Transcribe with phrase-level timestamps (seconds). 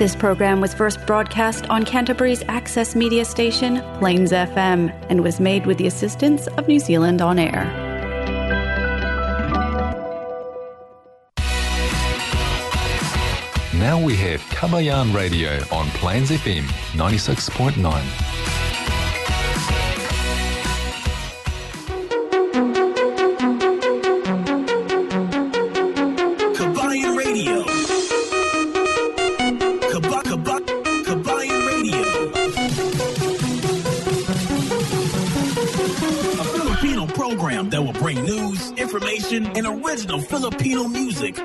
[0.00, 5.66] This program was first broadcast on Canterbury's access media station, Plains FM, and was made
[5.66, 7.66] with the assistance of New Zealand On Air.
[13.74, 16.62] Now we have Kabayan Radio on Plains FM
[16.96, 18.29] 96.9.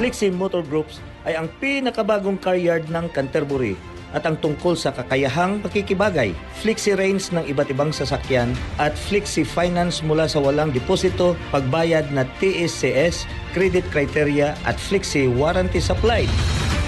[0.00, 0.96] Flexi Motor Groups
[1.28, 3.76] ay ang pinakabagong car yard ng Canterbury
[4.16, 10.00] at ang tungkol sa kakayahang pakikibagay, flexi range ng iba't ibang sasakyan at flexi finance
[10.00, 16.32] mula sa walang deposito, pagbayad na TSCS, credit criteria at flexi warranty supplied.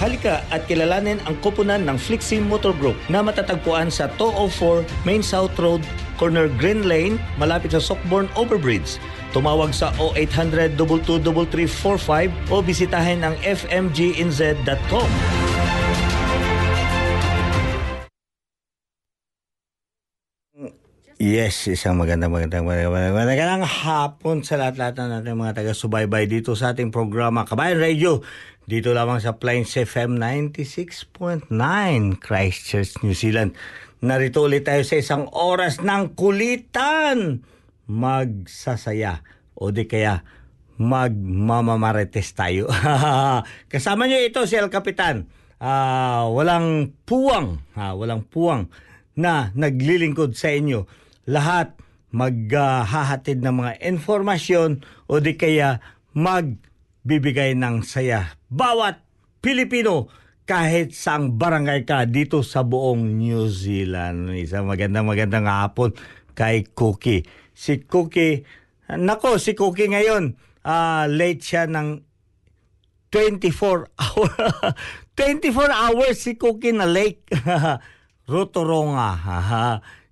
[0.03, 5.55] Halika at kilalanin ang koponan ng Flexi Motor Group na matatagpuan sa 204 Main South
[5.63, 5.79] Road,
[6.19, 8.99] corner Green Lane, malapit sa Sockborn Overbridge.
[9.33, 15.11] Tumawag sa 0800 223345 o bisitahin ang fmginz.com.
[21.23, 26.75] Yes, isang magandang magandang, magandang, magandang hapon sa lahat-lahat na natin mga taga-subaybay dito sa
[26.75, 28.27] ating programa Kabayan Radio.
[28.67, 31.47] Dito lamang sa Plains FM 96.9
[32.19, 33.55] Christchurch, New Zealand.
[34.03, 37.47] Narito ulit tayo sa isang oras ng kulitan.
[37.91, 39.25] Magsasaya
[39.57, 40.23] o di kaya
[40.81, 42.67] magmamamarites tayo.
[43.73, 45.29] Kasama nyo ito si El Capitan.
[45.63, 48.67] Ah, walang puwang, ha, walang puwang
[49.15, 50.91] na naglilingkod sa inyo.
[51.31, 51.79] Lahat
[52.11, 55.79] maghahatid ng mga informasyon o di kaya
[56.13, 58.37] magbibigay ng saya.
[58.51, 59.01] Bawat
[59.39, 60.11] Pilipino
[60.45, 64.35] kahit saang barangay ka dito sa buong New Zealand.
[64.35, 65.95] Isang magandang magandang hapon
[66.35, 67.25] kay Cookie.
[67.53, 68.45] Si Cookie,
[68.89, 72.01] nako si Cookie ngayon, ah, late siya ng
[73.13, 74.31] 24 hour
[75.13, 77.29] 24 hours si Cookie na late.
[78.33, 79.11] Rotoronga.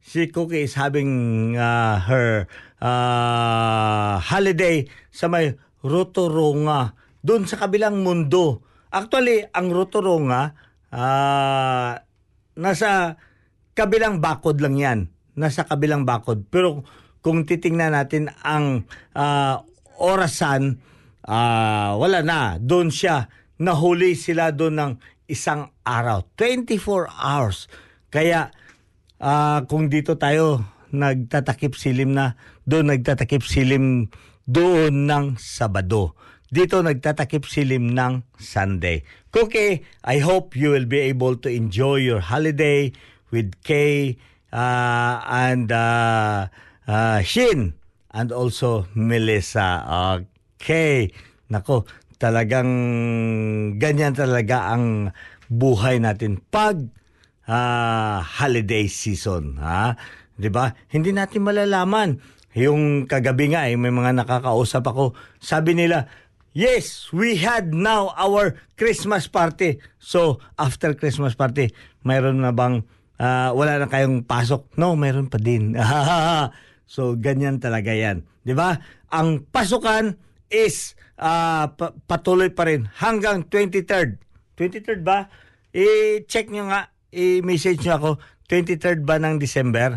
[0.00, 1.12] Si Cookie is having
[1.54, 2.48] uh, her
[2.82, 5.54] uh, holiday sa may
[5.86, 6.96] Rotoronga.
[7.20, 8.64] Doon sa kabilang mundo.
[8.90, 10.56] Actually, ang Rotoronga,
[10.90, 11.92] uh,
[12.58, 13.20] nasa
[13.76, 14.98] kabilang bakod lang yan.
[15.38, 16.48] Nasa kabilang bakod.
[16.50, 16.82] Pero
[17.20, 19.60] kung titingnan natin ang uh,
[20.00, 20.80] orasan,
[21.28, 22.56] uh, wala na.
[22.56, 23.28] Doon siya.
[23.60, 24.92] Nahuli sila doon ng
[25.30, 26.26] isang araw.
[26.34, 27.70] 24 hours.
[28.10, 28.50] Kaya
[29.22, 32.34] ah, kung dito tayo nagtatakip silim na,
[32.66, 34.10] doon nagtatakip silim
[34.50, 36.18] doon ng Sabado.
[36.50, 39.06] Dito nagtatakip silim ng Sunday.
[39.30, 42.90] Cookie, I hope you will be able to enjoy your holiday
[43.30, 44.18] with Kay
[44.50, 46.50] uh, and uh,
[46.90, 47.78] uh, Shin
[48.10, 49.86] and also Melissa.
[50.58, 51.14] Okay.
[51.50, 51.86] Nako,
[52.18, 52.70] talagang
[53.78, 55.14] ganyan talaga ang
[55.50, 56.78] buhay natin pag
[57.46, 59.98] ah, holiday season, ha?
[60.38, 60.74] 'Di ba?
[60.90, 62.22] Hindi natin malalaman.
[62.54, 65.14] Yung kagabi nga eh, may mga nakakausap ako.
[65.38, 66.10] Sabi nila,
[66.50, 69.78] Yes, we had now our Christmas party.
[70.02, 71.70] So, after Christmas party,
[72.02, 72.82] mayroon na bang
[73.22, 74.66] ah, wala na kayong pasok?
[74.74, 75.74] No, mayroon pa din.
[76.90, 78.26] so, ganyan talaga 'yan.
[78.42, 78.74] 'Di ba?
[79.14, 80.18] Ang pasukan
[80.50, 84.18] is ah, pa- patuloy pa rin hanggang 23rd.
[84.58, 85.30] 23rd ba?
[85.70, 88.10] I-check nyo nga, i-message nyo ako,
[88.50, 89.94] 23rd ba ng December?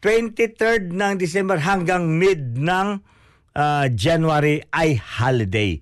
[0.00, 2.88] 23rd ng December hanggang mid ng
[3.54, 5.78] ah, January ay holiday.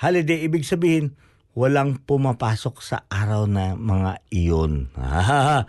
[0.00, 1.12] Holiday, ibig sabihin,
[1.52, 4.88] walang pumapasok sa araw na mga iyon.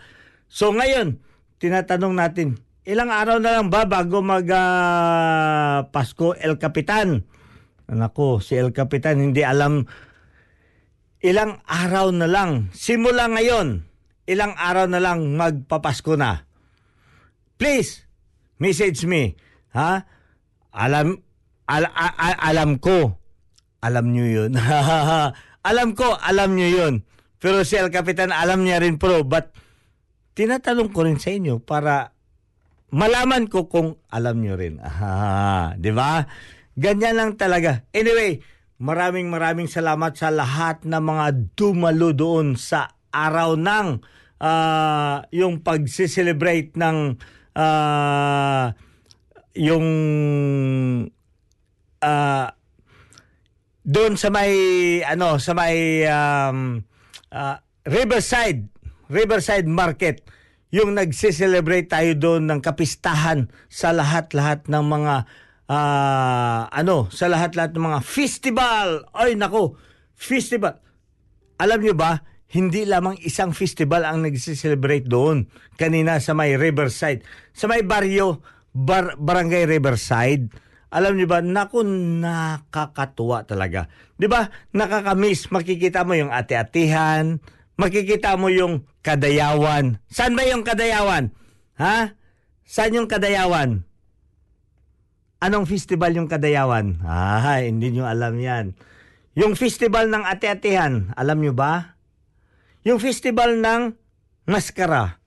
[0.51, 1.15] So ngayon,
[1.63, 7.21] tinatanong natin, ilang araw na lang ba bago mag ah, Pasko El Capitan?
[7.91, 9.83] Nako, si El Capitan hindi alam
[11.21, 12.73] ilang araw na lang.
[12.73, 13.85] Simula ngayon,
[14.25, 16.47] ilang araw na lang magpapasko na.
[17.61, 18.09] Please,
[18.57, 19.37] message me.
[19.77, 20.01] Ha?
[20.73, 21.21] Alam,
[21.69, 23.21] al- a- a- alam ko,
[23.85, 24.51] alam nyo yun.
[25.69, 26.93] alam ko, alam nyo yun.
[27.37, 29.21] Pero si El Capitan, alam niya rin pro.
[29.21, 29.53] But,
[30.33, 32.15] tinatanong ko rin sa inyo para
[32.91, 34.77] malaman ko kung alam nyo rin.
[35.01, 36.27] Ah, di ba?
[36.75, 37.83] Ganyan lang talaga.
[37.91, 38.43] Anyway,
[38.79, 43.87] maraming maraming salamat sa lahat ng mga dumalo doon sa araw ng
[44.41, 47.19] ah, yung pag-celebrate ng
[47.55, 48.73] ah,
[49.53, 49.87] yung
[52.01, 52.55] ah,
[53.81, 54.53] doon sa may
[55.03, 56.81] ano sa may um,
[57.33, 58.69] ah, Riverside
[59.11, 60.23] Riverside Market
[60.71, 65.15] yung nagse-celebrate tayo doon ng kapistahan sa lahat-lahat ng mga
[65.67, 68.87] ah, ano sa lahat-lahat ng mga festival.
[69.11, 69.75] Ay nako
[70.15, 70.79] festival.
[71.59, 75.47] Alam niyo ba hindi lamang isang festival ang nagse-celebrate doon.
[75.79, 77.23] Kanina sa may Riverside.
[77.55, 80.51] Sa may baryo Bar- Barangay Riverside.
[80.91, 81.87] Alam niyo ba, naku,
[82.19, 83.87] nakakatuwa talaga.
[84.19, 87.39] Di ba, nakakamiss, makikita mo yung ate-atihan,
[87.79, 89.99] makikita mo yung kadayawan.
[90.11, 91.31] Saan ba yung kadayawan?
[91.77, 92.15] Ha?
[92.67, 93.83] Saan yung kadayawan?
[95.41, 97.01] Anong festival yung kadayawan?
[97.01, 98.77] Ah, hindi nyo alam yan.
[99.33, 101.97] Yung festival ng ate-atihan, alam nyo ba?
[102.85, 103.97] Yung festival ng
[104.45, 105.17] maskara.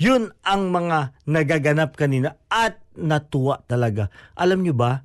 [0.00, 4.08] Yun ang mga nagaganap kanina at natuwa talaga.
[4.32, 5.04] Alam nyo ba,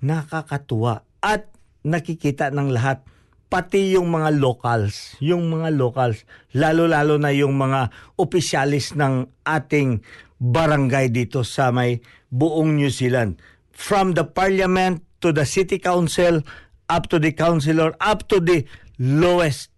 [0.00, 1.52] nakakatuwa at
[1.84, 3.04] nakikita ng lahat
[3.52, 6.24] pati yung mga locals, yung mga locals,
[6.56, 10.00] lalo-lalo na yung mga opisyalis ng ating
[10.40, 12.00] barangay dito sa may
[12.32, 13.36] buong New Zealand.
[13.76, 16.40] From the parliament to the city council,
[16.88, 18.64] up to the councilor, up to the
[18.96, 19.68] lowest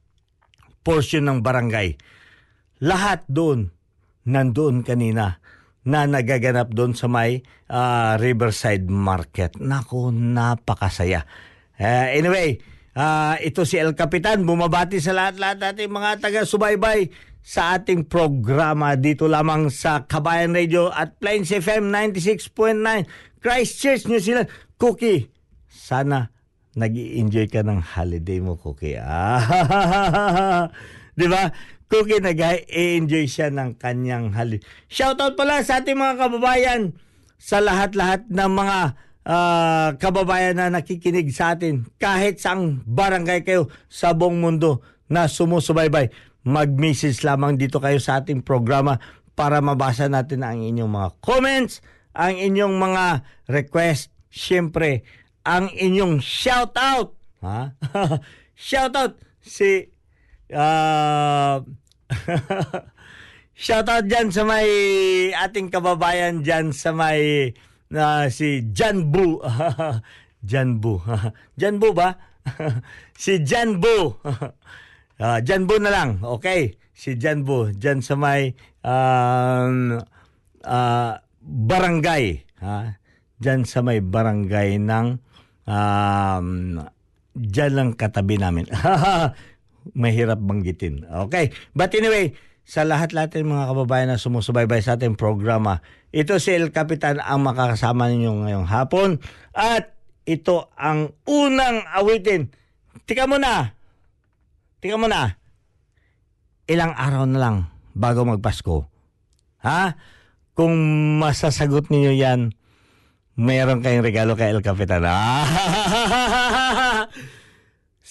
[0.86, 1.98] portion ng barangay.
[2.78, 3.74] Lahat doon,
[4.22, 5.42] nandoon kanina
[5.82, 9.58] na nagaganap doon sa may ah, Riverside Market.
[9.58, 11.26] Nako, napakasaya.
[11.74, 12.62] Eh, anyway,
[12.94, 17.10] ah, ito si El Capitan, bumabati sa lahat-lahat nating mga taga-subaybay
[17.44, 23.04] sa ating programa dito lamang sa Kabayan Radio at Plains FM 96.9
[23.44, 24.48] Christchurch, New Zealand.
[24.80, 25.28] Cookie,
[25.68, 26.32] sana
[26.74, 28.96] nag enjoy ka ng holiday mo, Cookie.
[28.96, 30.66] Ah,
[31.20, 31.52] di ba?
[31.86, 34.64] Cookie nag-enjoy siya ng kanyang holiday.
[34.88, 36.96] Shoutout pala sa ating mga kababayan
[37.36, 38.78] sa lahat-lahat ng mga
[39.24, 46.12] ah, kababayan na nakikinig sa atin kahit saang barangay kayo sa buong mundo na sumusubaybay.
[46.44, 49.00] Mag-message lamang dito kayo sa ating programa
[49.32, 51.80] para mabasa natin ang inyong mga comments,
[52.12, 53.04] ang inyong mga
[53.48, 55.02] request, syempre,
[55.42, 57.16] ang inyong shoutout.
[57.40, 57.72] Ha?
[58.54, 59.90] shoutout si
[60.54, 61.60] ah
[63.64, 64.68] shoutout dyan sa may
[65.34, 67.52] ating kababayan dyan sa may
[67.94, 69.38] na si Janbu.
[70.50, 70.98] Janbu.
[71.60, 72.18] Janbu ba?
[73.22, 74.18] si Janbu.
[75.22, 76.18] Ah, Janbu na lang.
[76.18, 76.74] Okay.
[76.90, 77.70] Si Janbu.
[77.70, 78.52] Dyan sa may
[78.82, 80.02] um,
[80.66, 82.42] ah, barangay.
[82.60, 82.98] Ha?
[83.38, 85.06] Dyan sa may barangay ng
[85.70, 86.48] um,
[87.34, 88.66] dyan lang katabi namin.
[90.00, 91.06] Mahirap banggitin.
[91.28, 91.54] Okay.
[91.76, 92.34] But anyway,
[92.64, 95.84] sa lahat-lahat mga kababayan na sumusubaybay sa ating programa,
[96.16, 99.20] ito si El Capitan ang makakasama ninyo ngayong hapon.
[99.52, 99.92] At
[100.24, 102.48] ito ang unang awitin.
[103.04, 103.76] Tika mo na.
[104.80, 105.36] Tika mo na.
[106.64, 107.56] Ilang araw na lang
[107.92, 108.88] bago magpasko.
[109.60, 110.00] Ha?
[110.56, 110.72] Kung
[111.20, 112.56] masasagot ninyo yan,
[113.36, 115.04] mayroon kayong regalo kay El Capitan.
[115.04, 115.44] Ah!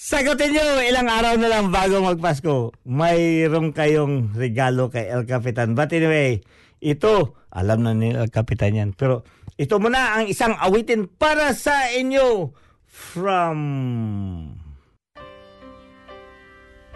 [0.04, 2.76] Sagutin nyo, ilang araw na lang bago magpasko.
[2.84, 5.72] Mayroon kayong regalo kay El Capitan.
[5.72, 6.44] But anyway,
[6.84, 8.92] ito, alam na ni El Capitan yan.
[8.92, 9.24] Pero
[9.56, 12.52] ito muna ang isang awitin para sa inyo
[12.84, 13.56] from...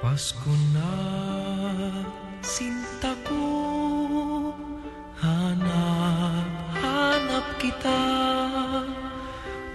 [0.05, 0.93] Pasko na,
[2.45, 3.41] sinta ko,
[5.17, 6.37] hanap-hanap
[7.57, 8.01] kita.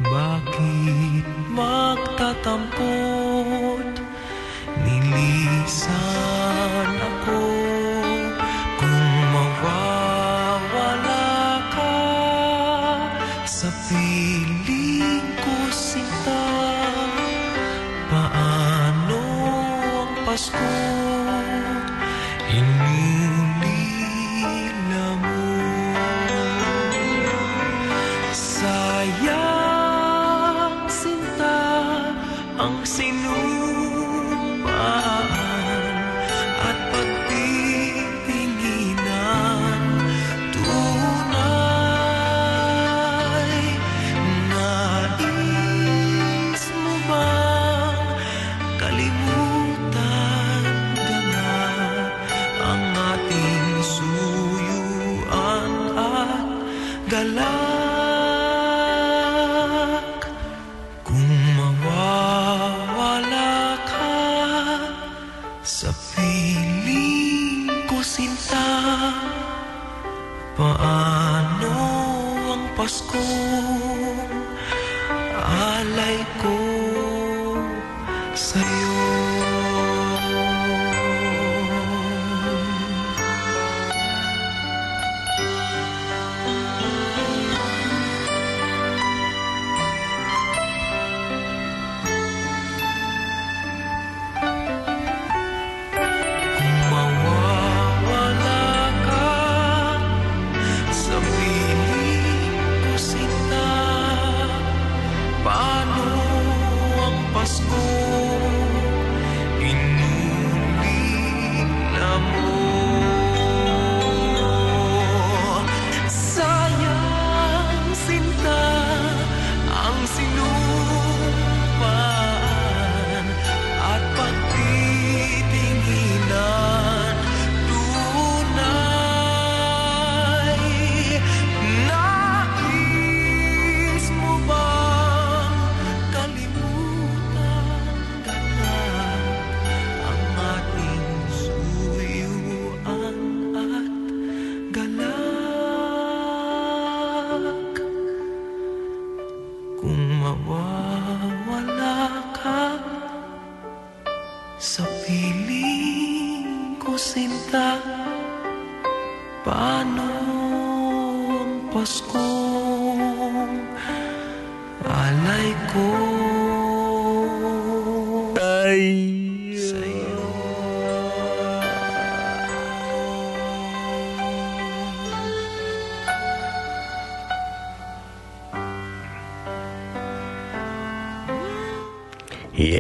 [0.06, 3.86] Bakit magtatampot?
[4.82, 6.43] Nilisan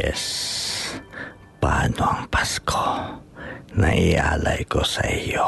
[0.03, 0.23] Yes.
[1.63, 2.83] Paano ang Pasko?
[3.79, 5.47] Naialay ko sa iyo.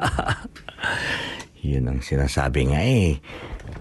[1.68, 3.20] Yun ang sinasabi nga eh.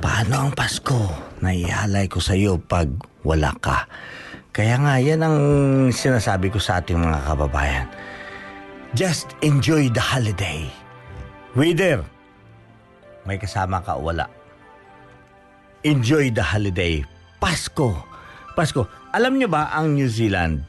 [0.03, 0.99] Paano ang Pasko?
[1.39, 2.91] Naialay ko sa iyo pag
[3.23, 3.87] wala ka.
[4.51, 5.39] Kaya nga, yan ang
[5.95, 7.87] sinasabi ko sa ating mga kababayan.
[8.91, 10.67] Just enjoy the holiday.
[11.55, 12.03] Whether
[13.23, 14.27] may kasama ka o wala.
[15.87, 16.99] Enjoy the holiday.
[17.39, 18.10] Pasko.
[18.61, 18.85] Pasko.
[19.09, 20.61] Alam nyo ba ang New Zealand?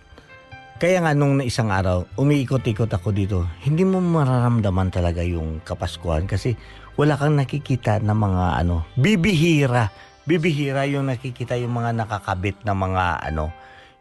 [0.80, 6.56] Kaya nga nung isang araw, umiikot-ikot ako dito, hindi mo mararamdaman talaga yung kapaskuhan kasi
[6.96, 9.92] wala kang nakikita na mga ano, bibihira.
[10.24, 13.52] Bibihira yung nakikita yung mga nakakabit na mga ano,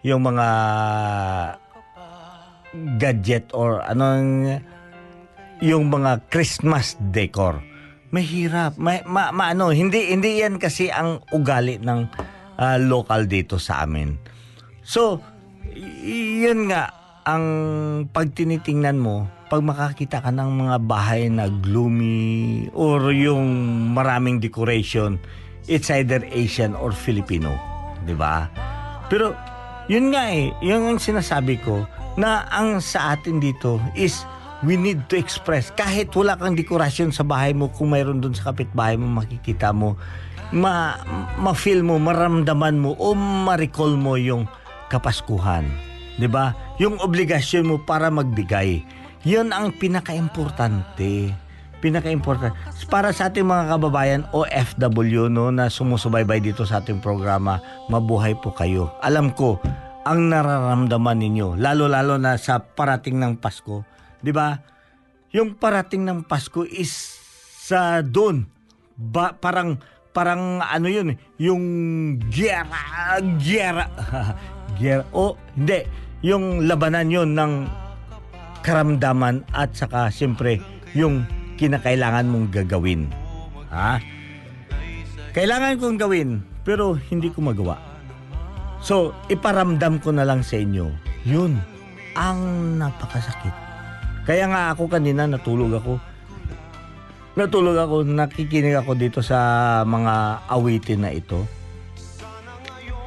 [0.07, 0.47] yung mga
[2.95, 4.55] gadget or anong
[5.59, 7.59] yung mga Christmas decor.
[8.15, 8.79] Mahirap.
[8.79, 12.31] Ma, ma, ma- ano, hindi hindi yan kasi ang ugali ng
[12.61, 14.13] ah, local dito sa amin.
[14.85, 15.17] So,
[15.73, 16.93] yun nga
[17.25, 17.45] ang
[18.13, 23.49] pag tinitingnan mo, pag makakita ka ng mga bahay na gloomy or yung
[23.91, 25.17] maraming decoration,
[25.65, 27.53] it's either Asian or Filipino,
[28.05, 28.49] 'di ba?
[29.11, 29.35] Pero
[29.91, 31.83] yun nga eh, yun ang sinasabi ko
[32.15, 34.23] na ang sa atin dito is
[34.61, 38.53] we need to express kahit wala kang dekorasyon sa bahay mo kung mayroon doon sa
[38.53, 39.97] kapitbahay mo makikita mo
[40.51, 40.99] ma
[41.39, 44.45] ma-feel mo maramdaman mo o ma-recall mo yung
[44.91, 45.67] kapaskuhan
[46.19, 46.53] 'di ba?
[46.77, 48.83] Yung obligasyon mo para magbigay.
[49.25, 51.33] Yun ang pinaka-importante.
[51.81, 52.53] Pinaka-important
[52.93, 57.57] para sa ating mga kababayan OFW no na sumusubaybay dito sa ating programa
[57.89, 58.93] mabuhay po kayo.
[59.01, 59.57] Alam ko
[60.05, 63.81] ang nararamdaman ninyo lalo-lalo na sa parating ng Pasko
[64.21, 64.61] 'di ba?
[65.33, 67.17] Yung parating ng Pasko is
[67.65, 68.45] sa doon
[68.99, 69.79] ba, parang
[70.11, 71.63] parang ano yun eh, yung
[72.27, 73.87] gera gera
[74.79, 75.87] gera o hindi
[76.21, 77.53] yung labanan yun ng
[78.61, 80.61] karamdaman at saka siyempre
[80.93, 81.25] yung
[81.57, 83.09] kinakailangan mong gagawin.
[83.73, 83.97] Ha?
[85.33, 86.29] Kailangan kong gawin
[86.61, 87.79] pero hindi ko magawa.
[88.81, 90.89] So, iparamdam ko na lang sa inyo.
[91.25, 91.57] Yun
[92.17, 92.41] ang
[92.81, 93.53] napakasakit.
[94.25, 95.97] Kaya nga ako kanina natulog ako.
[97.31, 101.47] Natulog ako, nakikinig ako dito sa mga awitin na ito.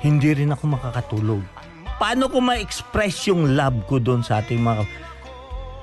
[0.05, 1.41] hindi rin ako makakatulog.
[1.97, 4.85] Paano ko ma-express yung love ko doon sa ating mga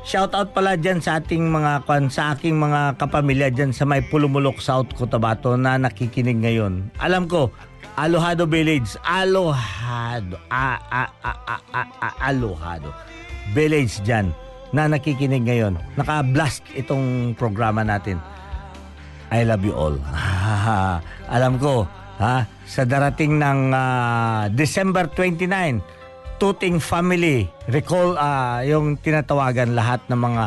[0.02, 4.02] Shout out pala dyan sa ating mga kwan, sa aking mga kapamilya dyan sa may
[4.02, 6.90] Pulumulok South Cotabato na nakikinig ngayon.
[6.98, 7.54] Alam ko,
[8.02, 12.90] Alohado Village, Alohado, a, a, a, a, a, a, Alohado
[13.54, 14.34] Village dyan
[14.74, 15.78] na nakikinig ngayon.
[15.94, 18.18] Naka-blast itong programa natin.
[19.32, 19.96] I love you all.
[21.36, 21.88] Alam ko,
[22.20, 25.80] ha, sa darating ng ah, December 29,
[26.36, 27.48] Tuting Family.
[27.72, 30.44] Recall ah, yung tinatawagan lahat ng mga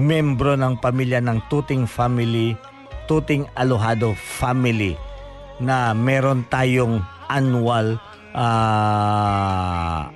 [0.00, 2.56] membro ng pamilya ng Tuting Family,
[3.04, 4.96] Tuting Alohado Family
[5.60, 8.00] na meron tayong annual
[8.32, 10.08] ah,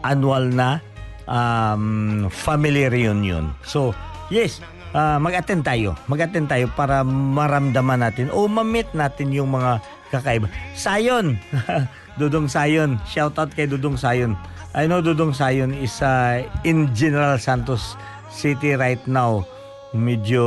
[0.00, 0.80] annual na
[1.28, 3.52] um, family reunion.
[3.64, 3.96] So,
[4.28, 4.60] yes,
[4.94, 5.98] ah, mag-attend tayo.
[6.06, 9.82] Mag-attend tayo para maramdaman natin o ma-meet natin yung mga
[10.14, 10.48] kakaiba.
[10.78, 11.36] Sayon!
[12.20, 12.94] Dudong Sayon.
[13.10, 14.38] Shout out kay Dudong Sayon.
[14.70, 17.98] I know Dudong Sayon is ah, in General Santos
[18.30, 19.42] City right now.
[19.90, 20.46] Medyo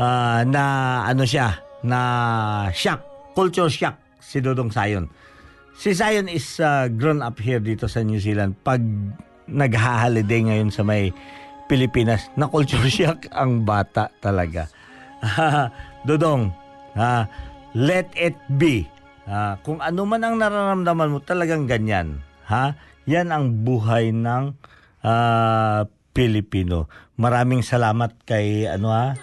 [0.00, 0.64] ah, na
[1.04, 2.00] ano siya, na
[2.72, 3.04] shock,
[3.36, 5.06] culture shock si Dudong Sayon.
[5.74, 8.54] Si Zion is uh, grown up here dito sa New Zealand.
[8.62, 8.78] Pag
[9.50, 11.10] nagha-holiday ngayon sa may
[11.74, 14.70] Pilipinas, na culture shock ang bata talaga.
[16.06, 16.54] Dodong,
[16.94, 17.26] ah,
[17.74, 18.86] let it be.
[19.26, 22.22] Ah, kung ano man ang nararamdaman mo, talagang ganyan.
[22.46, 22.78] Ha?
[23.10, 24.54] Yan ang buhay ng
[25.02, 25.82] ah,
[26.14, 26.86] Pilipino.
[27.18, 29.18] Maraming salamat kay ano ha?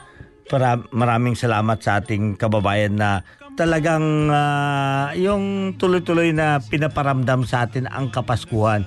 [0.52, 3.24] Para, maraming salamat sa ating kababayan na
[3.56, 8.84] talagang ah, yung tuloy-tuloy na pinaparamdam sa atin ang Kapaskuhan.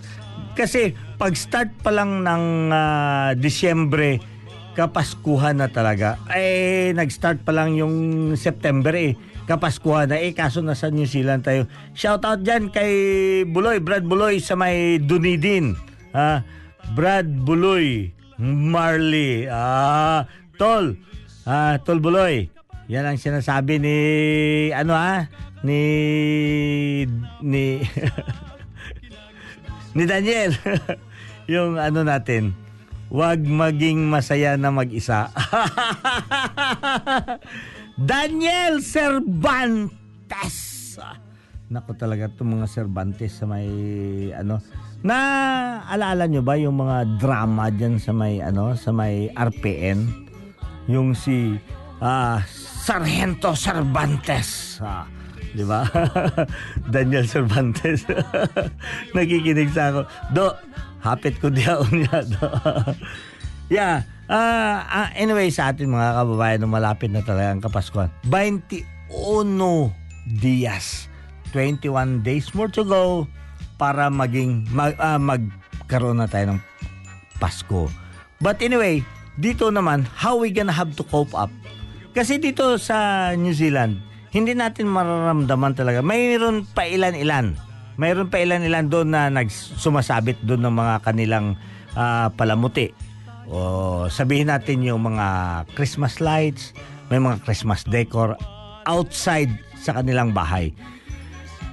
[0.54, 4.22] Kasi pag start pa lang ng ah, Disyembre,
[4.74, 6.18] Kapaskuhan na talaga.
[6.34, 7.94] Eh, nag-start pa lang yung
[8.34, 9.14] September eh.
[9.46, 10.34] Kapaskuhan na eh.
[10.34, 11.70] Kaso nasa New Zealand tayo.
[11.94, 12.90] Shout out dyan kay
[13.46, 15.78] Buloy, Brad Buloy sa may Dunedin.
[16.10, 16.42] Ah,
[16.98, 18.10] Brad Buloy,
[18.42, 19.46] Marley.
[19.46, 20.26] Ah,
[20.58, 20.98] Tol.
[21.46, 22.50] Ah, Tol Buloy.
[22.90, 23.96] Yan ang sinasabi ni
[24.74, 25.24] ano ah
[25.64, 25.80] ni
[27.40, 27.80] ni
[29.94, 30.52] ni Daniel.
[31.54, 32.52] yung ano natin,
[33.08, 35.30] wag maging masaya na mag-isa.
[38.10, 40.58] Daniel Cervantes.
[41.70, 43.70] Nako talaga itong mga Cervantes sa may
[44.34, 44.58] ano
[45.04, 45.18] na
[45.84, 50.08] alaala nyo ba yung mga drama diyan sa may ano sa may RPN
[50.88, 51.60] yung si
[52.00, 52.40] ah,
[52.84, 55.04] Sargento Cervantes ah,
[55.54, 55.86] di ba
[56.94, 58.04] Daniel Cervantes
[59.14, 60.00] nakikinig sa ako
[60.34, 60.50] do
[61.00, 62.46] hapit ko diyaon niya do
[63.78, 68.82] yeah ah ah, anyway sa atin mga kababayan malapit na talaga ang Kapaskuhan 21
[70.42, 71.06] Dias
[71.54, 73.30] 21 days more to go
[73.78, 76.60] para maging mag, ah, magkaroon na tayo ng
[77.38, 77.90] Pasko.
[78.42, 79.02] But anyway,
[79.38, 81.50] dito naman, how we gonna have to cope up?
[82.14, 83.98] Kasi dito sa New Zealand,
[84.34, 86.02] hindi natin mararamdaman talaga.
[86.02, 87.54] Mayroon pa ilan-ilan.
[87.94, 91.54] Mayroon pa ilan-ilan doon na nagsumasabit doon ng mga kanilang
[91.94, 92.90] ah, palamuti.
[93.46, 96.74] O sabihin natin yung mga Christmas lights,
[97.14, 98.34] may mga Christmas decor
[98.90, 100.74] outside sa kanilang bahay.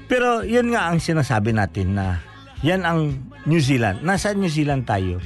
[0.06, 2.22] Pero yun nga ang sinasabi natin na
[2.62, 3.18] yan ang
[3.50, 4.06] New Zealand.
[4.06, 5.18] Nasa New Zealand tayo.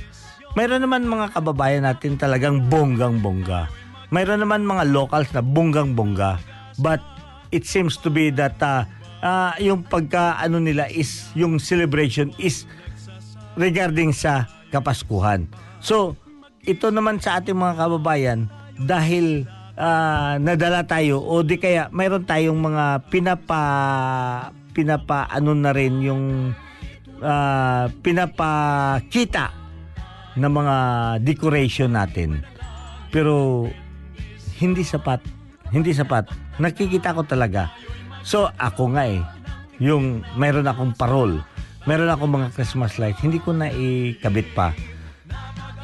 [0.56, 3.68] Mayroon naman mga kababayan natin talagang bonggang-bongga.
[4.16, 6.40] Mayroon naman mga locals na bonggang-bongga.
[6.80, 7.15] But
[7.52, 8.86] it seems to be that uh,
[9.22, 12.70] uh, yung pagka ano nila is yung celebration is
[13.56, 15.48] regarding sa Kapaskuhan.
[15.80, 16.20] So,
[16.66, 19.48] ito naman sa ating mga kababayan dahil
[19.80, 23.62] ah, nadala tayo o di kaya mayroon tayong mga pinapa
[24.76, 26.52] pinapa ano na rin yung
[27.24, 29.56] ah, pinapakita
[30.36, 30.76] ng mga
[31.24, 32.44] decoration natin.
[33.16, 33.68] Pero
[34.60, 35.24] hindi sapat.
[35.70, 36.30] Hindi sapat.
[36.62, 37.72] Nakikita ko talaga.
[38.26, 39.22] So ako nga eh,
[39.82, 41.42] yung meron akong parol,
[41.86, 44.74] meron akong mga Christmas lights, hindi ko na ikabit pa.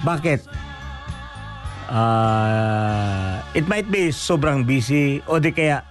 [0.02, 0.41] Bakit?
[1.91, 5.84] Ah, it might be sobrang busy o di kaya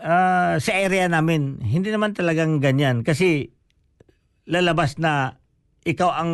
[0.00, 3.06] ah, sa area namin, hindi naman talagang ganyan.
[3.06, 3.52] Kasi
[4.48, 5.40] lalabas na
[5.84, 6.32] ikaw ang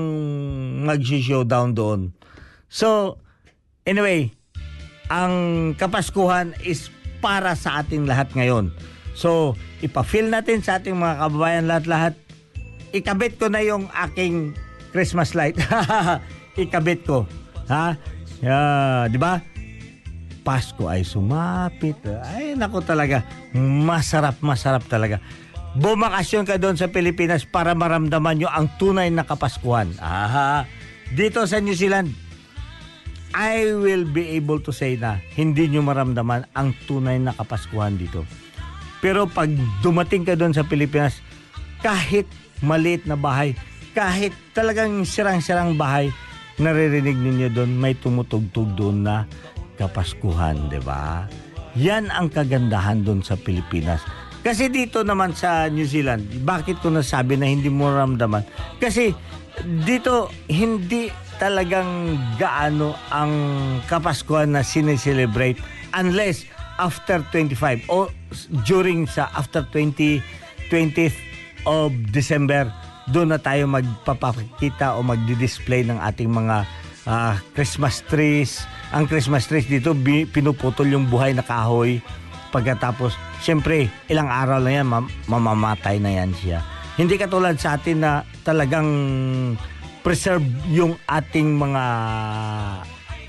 [0.87, 2.01] mag-showdown doon.
[2.71, 3.19] So,
[3.83, 4.31] anyway,
[5.11, 5.35] ang
[5.75, 8.73] Kapaskuhan is para sa ating lahat ngayon.
[9.13, 12.15] So, ipa-feel natin sa ating mga kababayan lahat-lahat.
[12.95, 14.57] Ikabit ko na yung aking
[14.95, 15.59] Christmas light.
[16.63, 17.27] Ikabit ko.
[17.69, 17.99] Ha?
[18.41, 19.45] Yeah, di ba?
[20.41, 22.01] Pasko ay sumapit.
[22.25, 23.21] Ay, nako talaga.
[23.55, 25.21] Masarap, masarap talaga.
[25.71, 29.95] bumakasyon ka doon sa Pilipinas para maramdaman nyo ang tunay na Kapaskuhan.
[30.03, 30.67] Aha.
[31.15, 32.11] Dito sa New Zealand,
[33.31, 38.27] I will be able to say na hindi nyo maramdaman ang tunay na Kapaskuhan dito.
[38.99, 39.49] Pero pag
[39.81, 41.23] dumating ka doon sa Pilipinas,
[41.81, 42.27] kahit
[42.61, 43.57] maliit na bahay,
[43.97, 46.13] kahit talagang sirang-sirang bahay,
[46.61, 49.25] naririnig ninyo doon, may tumutugtog doon na
[49.81, 51.25] Kapaskuhan, di ba?
[51.79, 54.05] Yan ang kagandahan doon sa Pilipinas.
[54.45, 58.45] Kasi dito naman sa New Zealand, bakit ko nasabi na hindi mo ramdaman?
[58.77, 59.13] Kasi
[59.85, 61.09] dito hindi
[61.41, 63.33] talagang gaano ang
[63.89, 65.59] Kapaskuhan na sineselebrate
[65.97, 66.45] unless
[66.77, 68.07] after 25 o
[68.69, 70.21] during sa after 20
[70.71, 71.19] 20th
[71.67, 72.71] of December
[73.11, 76.63] doon na tayo magpapakita o magdi-display ng ating mga
[77.11, 78.63] ah, Christmas trees.
[78.95, 79.91] Ang Christmas trees dito
[80.31, 81.99] pinuputol yung buhay na kahoy.
[82.55, 86.63] Pagkatapos, syempre, ilang araw lang yan, mam- mamamatay na yan siya.
[86.95, 88.87] Hindi katulad sa atin na talagang
[90.01, 91.85] preserve yung ating mga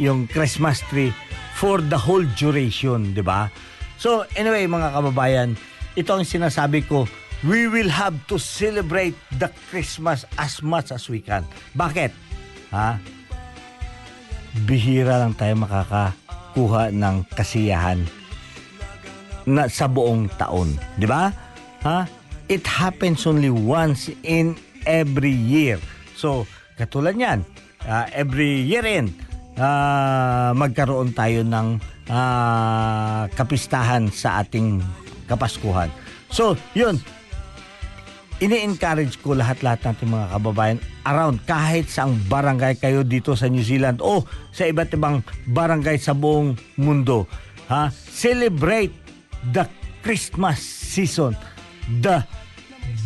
[0.01, 1.13] yung Christmas tree
[1.55, 3.51] for the whole duration, di ba?
[4.01, 5.53] So, anyway, mga kababayan,
[5.93, 7.05] ito ang sinasabi ko,
[7.45, 11.45] we will have to celebrate the Christmas as much as we can.
[11.77, 12.09] Bakit?
[12.73, 12.97] Ha?
[14.65, 18.01] Bihira lang tayo makakakuha ng kasiyahan
[19.45, 21.29] na sa buong taon, di ba?
[21.85, 22.09] Ha?
[22.49, 24.57] It happens only once in
[24.89, 25.77] every year.
[26.17, 26.49] So,
[26.81, 27.45] katulad niyan,
[27.85, 29.13] ah, every year in,
[29.61, 31.77] ah, magkaroon tayo ng
[32.09, 34.81] ah, kapistahan sa ating
[35.29, 35.93] kapaskuhan.
[36.33, 36.97] So, yun,
[38.41, 44.01] ini-encourage ko lahat-lahat natin mga kababayan around kahit saang barangay kayo dito sa New Zealand
[44.01, 47.29] o sa iba't ibang barangay sa buong mundo.
[47.69, 47.93] Ha?
[47.93, 48.91] Celebrate
[49.53, 49.69] the
[50.01, 51.37] Christmas season,
[52.01, 52.25] the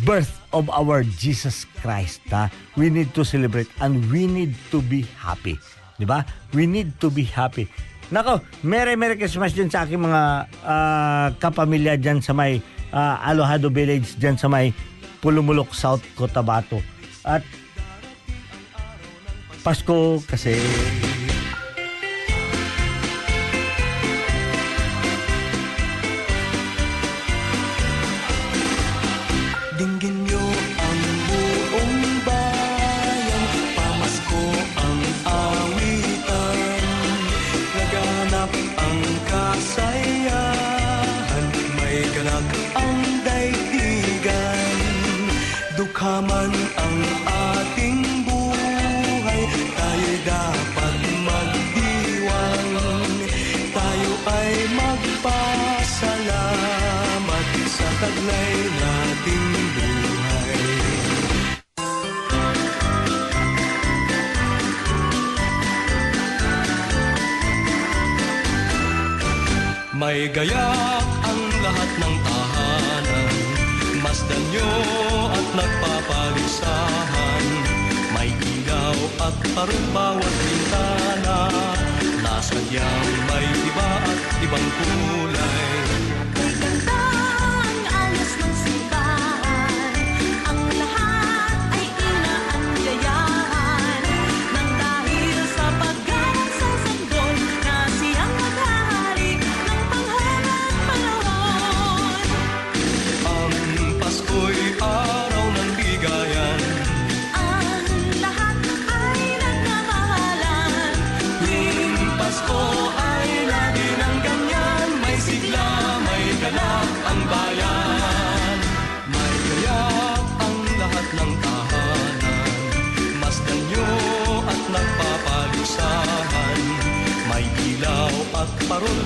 [0.04, 2.20] birth of our Jesus Christ.
[2.30, 2.52] Ha?
[2.76, 5.56] We need to celebrate and we need to be happy.
[5.96, 6.24] Di ba?
[6.52, 7.68] We need to be happy.
[8.12, 10.22] Nako, Merry Merry Christmas din sa aking mga
[10.62, 12.62] ah, kapamilya dyan sa may
[12.94, 14.70] ah, Alohado Village dyan sa may
[15.18, 16.78] Pulumulok, South Cotabato.
[17.26, 17.42] At
[19.66, 20.54] Pasko kasi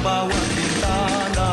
[0.00, 1.48] bawat bintana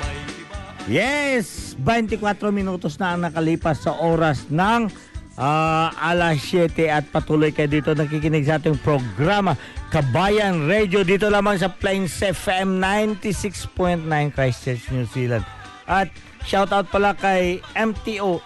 [0.00, 1.76] may iba Yes!
[1.80, 2.20] 24
[2.54, 4.88] minutos na ang nakalipas sa oras ng
[5.36, 9.58] ah, alas 7 at patuloy kayo dito nakikinig sa ating programa
[9.92, 15.46] Kabayan Radio dito lamang sa Plains FM 96.9 Christchurch, New Zealand.
[15.86, 16.10] At
[16.42, 18.42] shout out pala kay MTO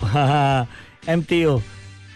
[1.23, 1.63] MTO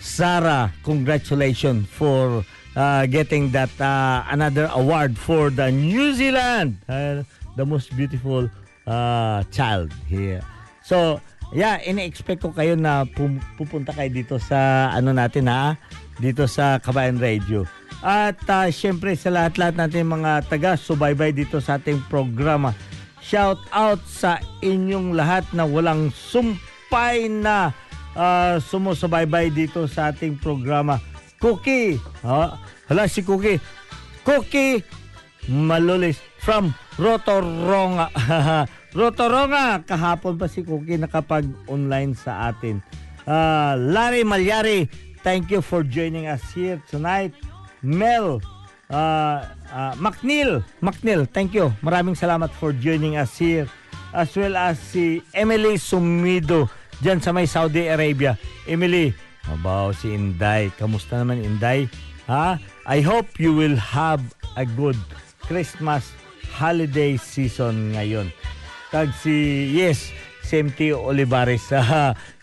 [0.02, 2.42] Sarah, congratulations for
[2.76, 7.22] uh, getting that uh, another award for the New Zealand, uh,
[7.56, 8.48] the most beautiful
[8.86, 10.42] uh, child here.
[10.82, 11.20] So,
[11.54, 15.78] yeah, ini-expect ko kayo na pum- pupunta kayo dito sa ano natin ha,
[16.18, 17.64] dito sa Kabayan Radio.
[18.02, 22.74] At uh, syempre sa lahat-lahat natin mga taga-subaybay dito sa ating programa.
[23.22, 27.70] shout out sa inyong lahat na walang sumpay na
[28.18, 30.98] ah, sumusubaybay dito sa ating programa.
[31.42, 32.54] Cookie, ha?
[32.86, 33.58] hala si Cookie.
[34.22, 34.86] Cookie
[35.50, 38.14] Malulis from Rotoronga.
[38.98, 42.78] Rotoronga, kahapon pa si Cookie nakapag-online sa atin.
[43.26, 44.86] Ah, Larry Malyari,
[45.26, 47.34] thank you for joining us here tonight.
[47.82, 48.38] Mel
[48.92, 49.42] uh,
[49.74, 51.74] uh, McNeil, McNeil, thank you.
[51.82, 53.66] Maraming salamat for joining us here.
[54.14, 56.68] As well as si Emily Sumido
[57.02, 58.38] dyan sa may Saudi Arabia.
[58.68, 59.10] Emily,
[59.52, 60.72] mabaw si Inday.
[60.80, 61.86] Kamusta naman Inday?
[62.26, 62.56] Ha?
[62.88, 64.24] I hope you will have
[64.56, 64.96] a good
[65.44, 66.08] Christmas
[66.48, 68.32] holiday season ngayon.
[68.88, 70.12] Tag si, yes,
[70.44, 71.68] si MT Olivares.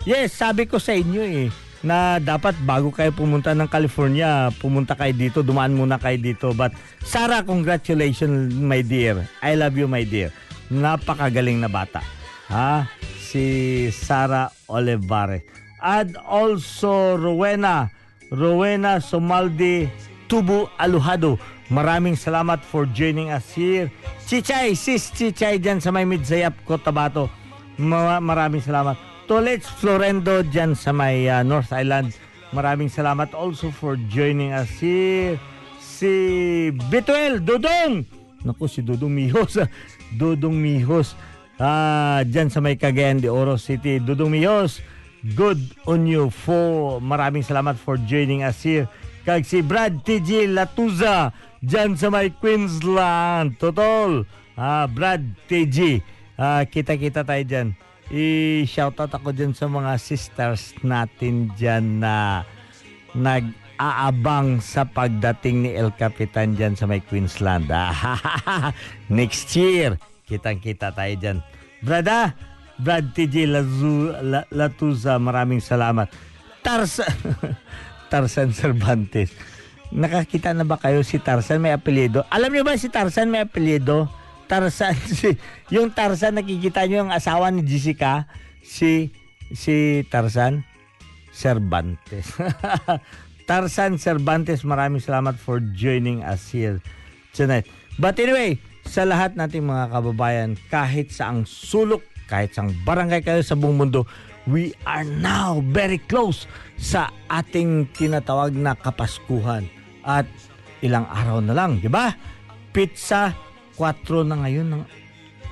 [0.08, 1.48] Yes, sabi ko sa inyo eh,
[1.84, 6.56] na dapat bago kayo pumunta ng California, pumunta kayo dito, dumaan muna kayo dito.
[6.56, 6.72] But
[7.04, 9.28] Sarah, congratulations my dear.
[9.44, 10.32] I love you my dear.
[10.72, 12.00] Napakagaling na bata.
[12.48, 12.88] Ha?
[13.20, 15.44] Si Sarah Olivares.
[15.80, 17.92] And also Rowena,
[18.32, 19.90] Rowena Somaldi
[20.28, 21.40] Tubu Aluhado.
[21.70, 23.94] Maraming salamat for joining us here.
[24.26, 27.30] Chichay, sis Chichay dyan sa may Midzayap, Cotabato.
[27.78, 28.98] Ma- maraming salamat.
[29.30, 32.18] Tolets Florendo dyan sa may uh, North Island.
[32.50, 35.38] Maraming salamat also for joining us here.
[35.78, 38.02] Si Bituel Dudong.
[38.42, 39.62] Naku, si Dudong Mihos.
[40.20, 41.14] Dudong Mihos.
[41.62, 44.02] Ah, dyan sa may Cagayan de Oro City.
[44.02, 44.82] Dudong Mihos.
[45.20, 48.88] Good on you for maraming salamat for joining us here.
[49.28, 53.60] Kag si Brad TG Latuza dyan sa may Queensland.
[53.60, 54.24] Totol.
[54.56, 55.20] Ah, Brad
[55.52, 56.00] TG.
[56.40, 57.76] Ah, kita-kita tayo dyan.
[58.08, 62.48] I-shoutout ako dyan sa mga sisters natin dyan na
[63.12, 67.68] nag-aabang sa pagdating ni El Capitan dyan sa may Queensland.
[67.76, 68.72] Ah,
[69.12, 70.00] Next year,
[70.32, 71.38] kitang-kita tayo dyan.
[71.84, 72.32] Brada,
[72.80, 76.08] Brad TJ Lazu, La, Latuza, maraming salamat.
[76.64, 77.04] Tarsa,
[78.12, 79.36] Tarzan Cervantes.
[79.92, 82.24] Nakakita na ba kayo si Tarzan may apelyido?
[82.32, 84.08] Alam niyo ba si Tarzan may apelyido?
[84.48, 85.36] Tarzan, si,
[85.68, 88.32] yung Tarzan nakikita niyo yung asawa ni Jessica,
[88.64, 89.12] si
[89.52, 90.64] si Tarzan
[91.36, 92.32] Cervantes.
[93.50, 96.78] Tarzan Cervantes, maraming salamat for joining us here
[97.34, 97.66] tonight.
[97.98, 103.26] But anyway, sa lahat nating mga kababayan, kahit sa ang sulok, kahit sa ang barangay
[103.26, 104.06] kayo sa buong mundo,
[104.46, 106.46] we are now very close
[106.78, 109.66] sa ating tinatawag na Kapaskuhan.
[110.06, 110.30] At
[110.86, 112.14] ilang araw na lang, di ba?
[112.70, 113.34] Pizza
[113.76, 114.84] 4 na ngayon ng,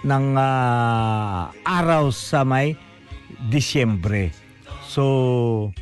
[0.06, 2.78] ng ah, araw sa may
[3.50, 4.32] Disyembre.
[4.86, 5.74] So,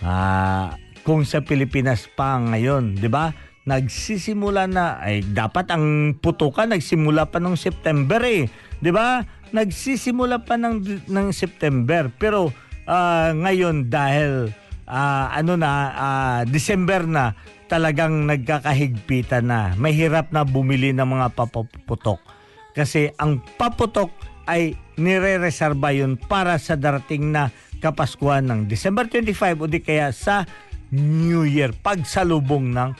[0.00, 3.34] ah, kung sa Pilipinas pa ngayon, 'di ba?
[3.62, 8.46] Nagsisimula na ay dapat ang putukan nagsimula pa nung September eh,
[8.78, 9.22] 'di ba?
[9.52, 12.52] Nagsisimula pa ng ng September pero
[12.88, 14.48] ah, ngayon dahil
[14.88, 17.36] ah, ano na ah, December na
[17.72, 19.72] talagang nagkakahigpitan na.
[19.80, 22.20] Mahirap na bumili ng mga papuputok.
[22.76, 24.12] Kasi ang paputok
[24.44, 27.48] ay nire-reserva yun para sa darating na
[27.82, 30.46] Kapaskuhan ng December 25 o di kaya sa
[30.94, 32.94] New Year, pagsalubong ng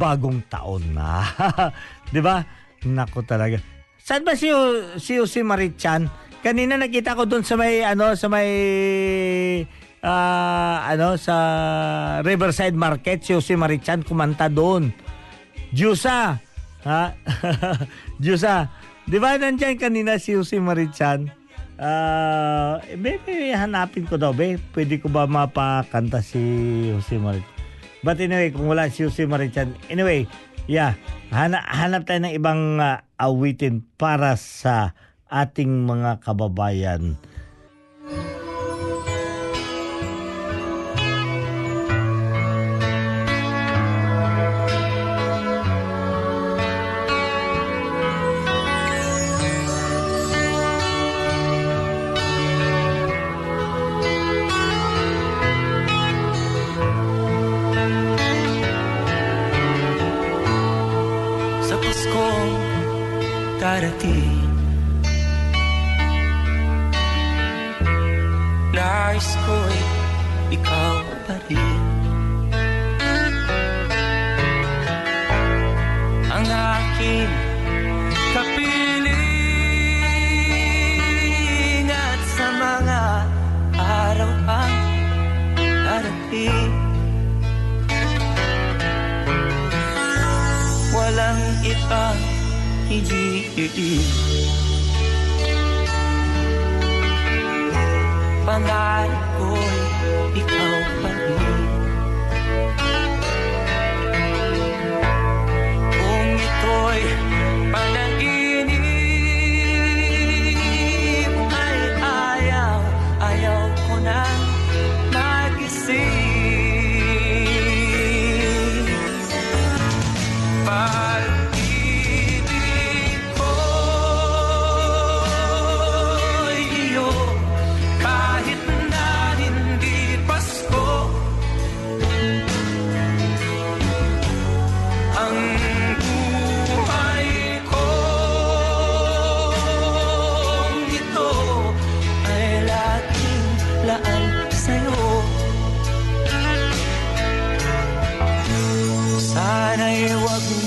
[0.00, 1.20] bagong taon na.
[2.08, 2.40] 'Di ba?
[2.88, 3.75] Nako talaga.
[4.06, 4.46] Saan ba si
[5.02, 6.06] si si Marichan?
[6.38, 8.46] Kanina nakita ko doon sa may ano sa may
[9.98, 11.34] ah, ano sa
[12.22, 14.94] Riverside Market si Jose Marichan kumanta doon.
[15.74, 16.38] Jusa.
[16.86, 17.18] Ha?
[18.22, 18.70] Jusa.
[19.10, 21.26] Di ba nandyan kanina si Jose Marichan?
[21.74, 24.54] Ah, uh, be, be, hanapin ko daw, be.
[24.70, 26.38] Pwede ko ba mapakanta si
[26.94, 27.58] Jose Marichan?
[28.06, 30.30] But anyway, kung wala si Jose Marichan, anyway,
[30.66, 30.98] yeah,
[31.30, 34.94] hana, hanap tayo ng ibang ah, awitin para sa
[35.30, 37.18] ating mga kababayan.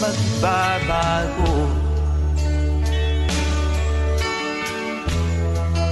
[0.10, 1.54] Huwag magbabago.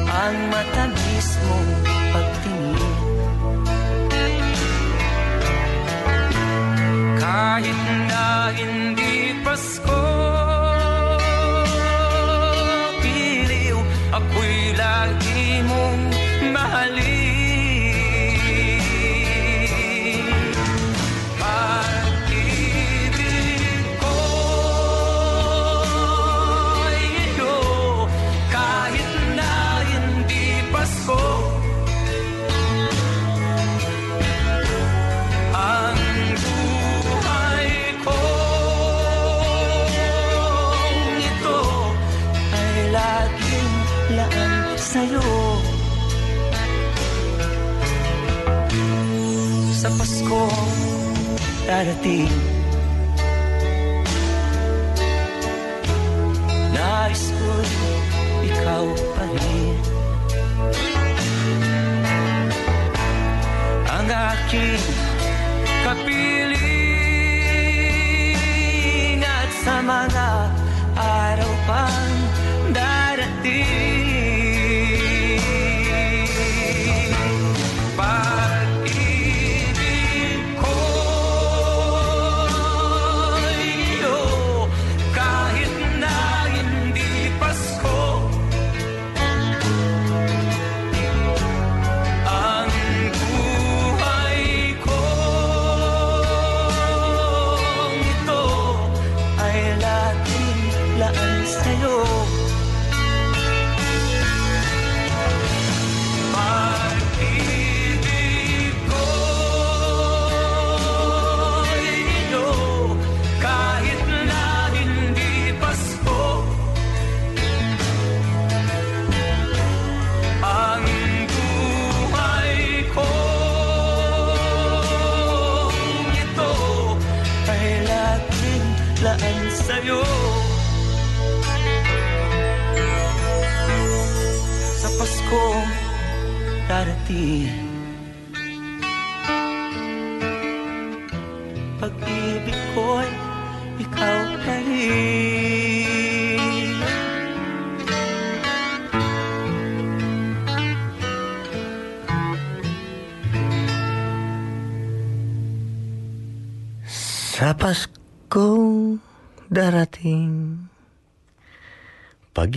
[0.07, 1.06] Ang matamis
[51.67, 52.31] darating
[56.71, 57.67] Nais ko'y
[58.47, 59.75] ikaw pa rin
[63.91, 64.79] Ang aking
[65.83, 66.55] kapiling
[69.27, 70.27] at sa mga
[70.95, 72.15] araw pang
[72.71, 73.76] darating.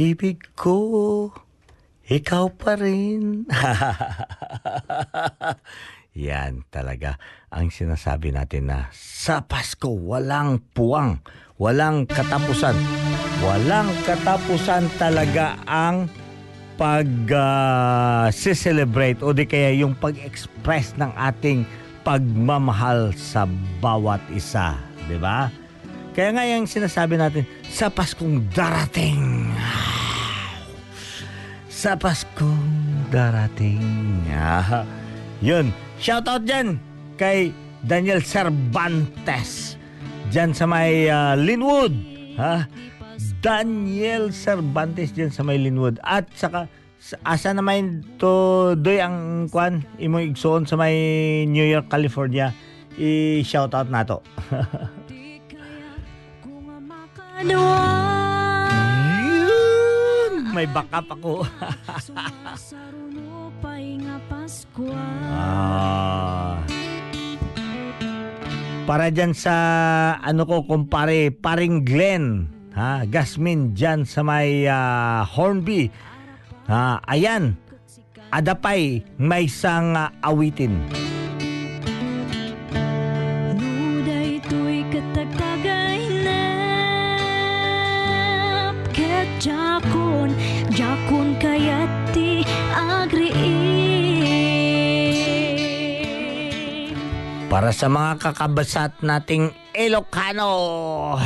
[0.01, 1.29] Pag-ibig ko
[2.09, 3.45] Ikaw pa rin
[6.25, 7.21] Yan talaga
[7.53, 11.21] ang sinasabi natin na sa Pasko walang puwang,
[11.61, 12.73] walang katapusan.
[13.45, 16.09] Walang katapusan talaga ang
[16.81, 17.05] pag
[17.37, 21.69] ah, celebrate o di kaya yung pag-express ng ating
[22.09, 23.45] pagmamahal sa
[23.85, 25.60] bawat isa, 'di ba?
[26.11, 29.47] Kaya nga yung sinasabi natin sa Paskong darating.
[31.71, 34.27] Sa Paskong darating.
[34.35, 34.83] Ah,
[35.39, 35.71] yun.
[36.03, 36.83] Shout out dyan
[37.15, 37.55] kay
[37.87, 39.79] Daniel Cervantes.
[40.35, 41.95] Dyan sa may ah, Linwood.
[42.37, 42.67] Ha?
[43.41, 46.03] Daniel Cervantes dyan sa may Linwood.
[46.03, 46.67] At saka
[47.01, 50.93] sa- asa naman to doy ang kwan imo igsoon sa may
[51.47, 52.53] New York, California.
[53.01, 54.21] I-shout out nato.
[59.31, 60.33] Yun!
[60.53, 61.45] May backup ako.
[65.31, 66.59] Ah.
[68.91, 69.55] Para dyan sa
[70.19, 75.87] ano ko kumpare, paring Glenn, ha, Gasmin dyan sa may ah, Hornby.
[76.67, 77.55] Ha, ayan.
[78.35, 80.83] Adapay may isang ah, awitin.
[80.91, 81.20] Nuday
[97.51, 101.19] Para sa mga kakabasat nating Ilocano,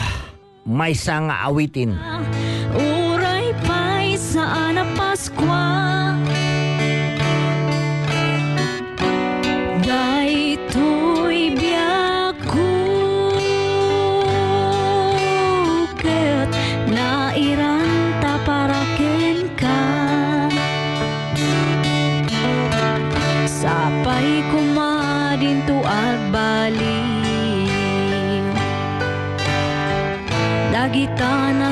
[0.64, 1.92] may isang awitin.
[2.72, 6.03] Uray pa'y saan na Paskwa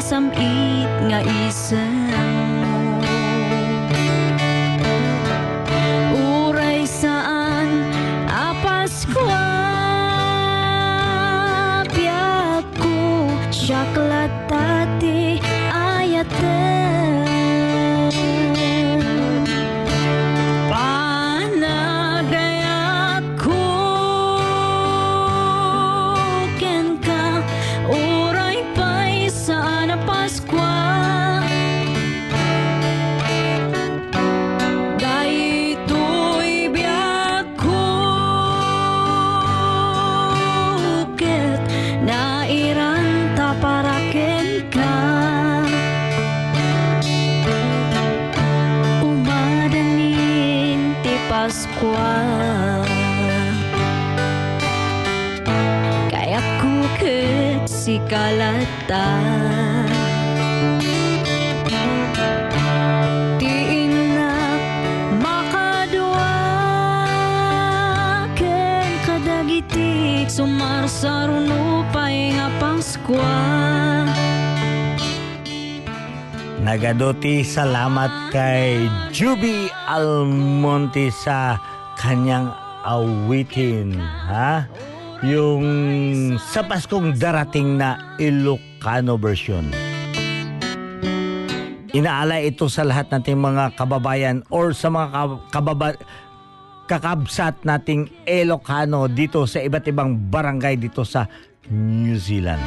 [0.02, 2.01] Dagita na samit nga isang
[76.92, 78.84] Nagadoti salamat kay
[79.16, 81.56] Juby Almonte sa
[81.96, 82.52] kanyang
[82.84, 83.96] awitin.
[84.28, 84.68] Ha?
[85.24, 85.64] Yung
[86.36, 89.72] sa Paskong darating na Ilocano version.
[91.96, 95.88] Inaalay ito sa lahat nating mga kababayan or sa mga kab- kababa
[96.92, 101.24] kakabsat nating Ilocano dito sa iba't ibang barangay dito sa
[101.72, 102.60] New Zealand.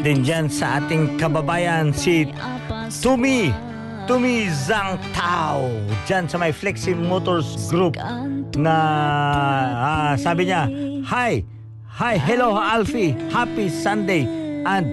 [0.00, 2.24] Din dyan sa ating kababayan si
[3.04, 3.52] Tumi
[4.08, 5.68] Tumi Zhang Tao
[6.08, 8.00] dyan sa may Flexi Motors Group
[8.56, 8.76] na
[9.76, 10.72] ah, sabi niya
[11.04, 11.44] Hi!
[12.00, 12.16] Hi!
[12.16, 13.12] Hello Alfie!
[13.28, 14.24] Happy Sunday
[14.64, 14.88] and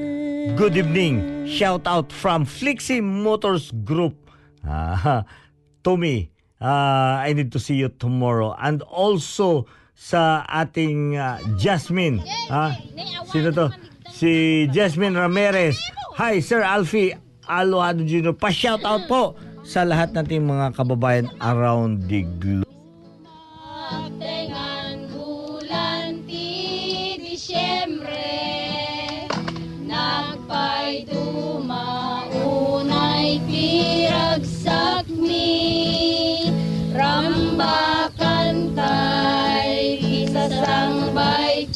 [0.60, 1.48] good evening!
[1.48, 4.28] Shoutout from Flexi Motors Group
[4.68, 5.24] ah,
[5.88, 6.28] Tumi
[6.60, 12.20] ah, I need to see you tomorrow and also sa ating ah, Jasmine
[12.52, 12.76] ah,
[13.32, 13.72] sino to?
[14.18, 15.78] Si Jasmine Ramirez
[16.18, 17.14] Hi Sir Alfie
[17.46, 18.34] Aloado Jr.
[18.34, 22.66] Pa-shoutout po sa lahat nating mga kababayan around the globe.
[36.98, 41.70] Rambakan tay isasang bay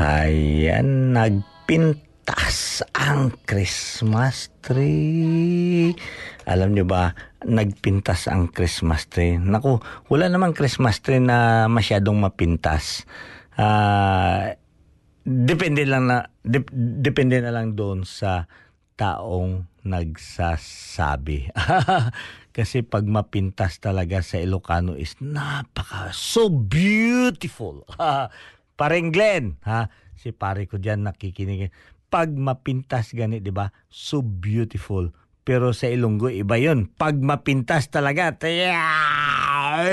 [0.00, 5.92] Ayan, nagpintas ang Christmas tree.
[6.48, 7.12] Alam nyo ba,
[7.44, 9.36] nagpintas ang Christmas tree.
[9.36, 9.76] Naku,
[10.08, 13.04] wala namang Christmas tree na masyadong mapintas.
[13.60, 14.56] Ah,
[15.20, 16.72] depende lang na dep-
[17.04, 18.48] depende na lang doon sa
[18.96, 21.52] taong nagsasabi.
[22.56, 27.84] Kasi pag mapintas talaga sa Ilocano is napaka so beautiful.
[28.80, 29.92] Pareng Glenn, ha?
[30.16, 31.68] Si pare ko diyan nakikinig.
[32.08, 33.68] Pag mapintas gani, 'di ba?
[33.92, 35.12] So beautiful.
[35.44, 36.88] Pero sa Ilonggo, iba yun.
[36.96, 38.32] Pag mapintas talaga,
[38.72, 39.84] ah,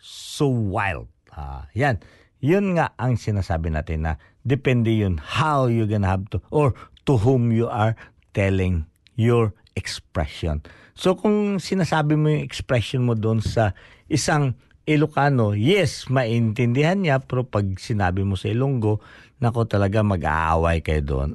[0.00, 1.12] so wild.
[1.28, 2.00] Ah, yan.
[2.40, 6.72] Yun nga ang sinasabi natin na depende yun how you gonna have to or
[7.04, 7.92] to whom you are
[8.32, 10.64] telling your expression.
[10.96, 13.76] So kung sinasabi mo yung expression mo doon sa
[14.08, 14.56] isang
[14.86, 19.02] Ilocano, yes, maintindihan niya, pero pag sinabi mo sa Ilonggo,
[19.42, 21.30] nako talaga mag-aaway kayo doon.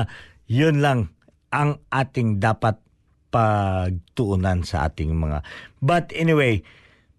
[0.48, 1.12] Yun lang
[1.52, 2.80] ang ating dapat
[3.28, 5.44] pagtuunan sa ating mga...
[5.84, 6.64] But anyway,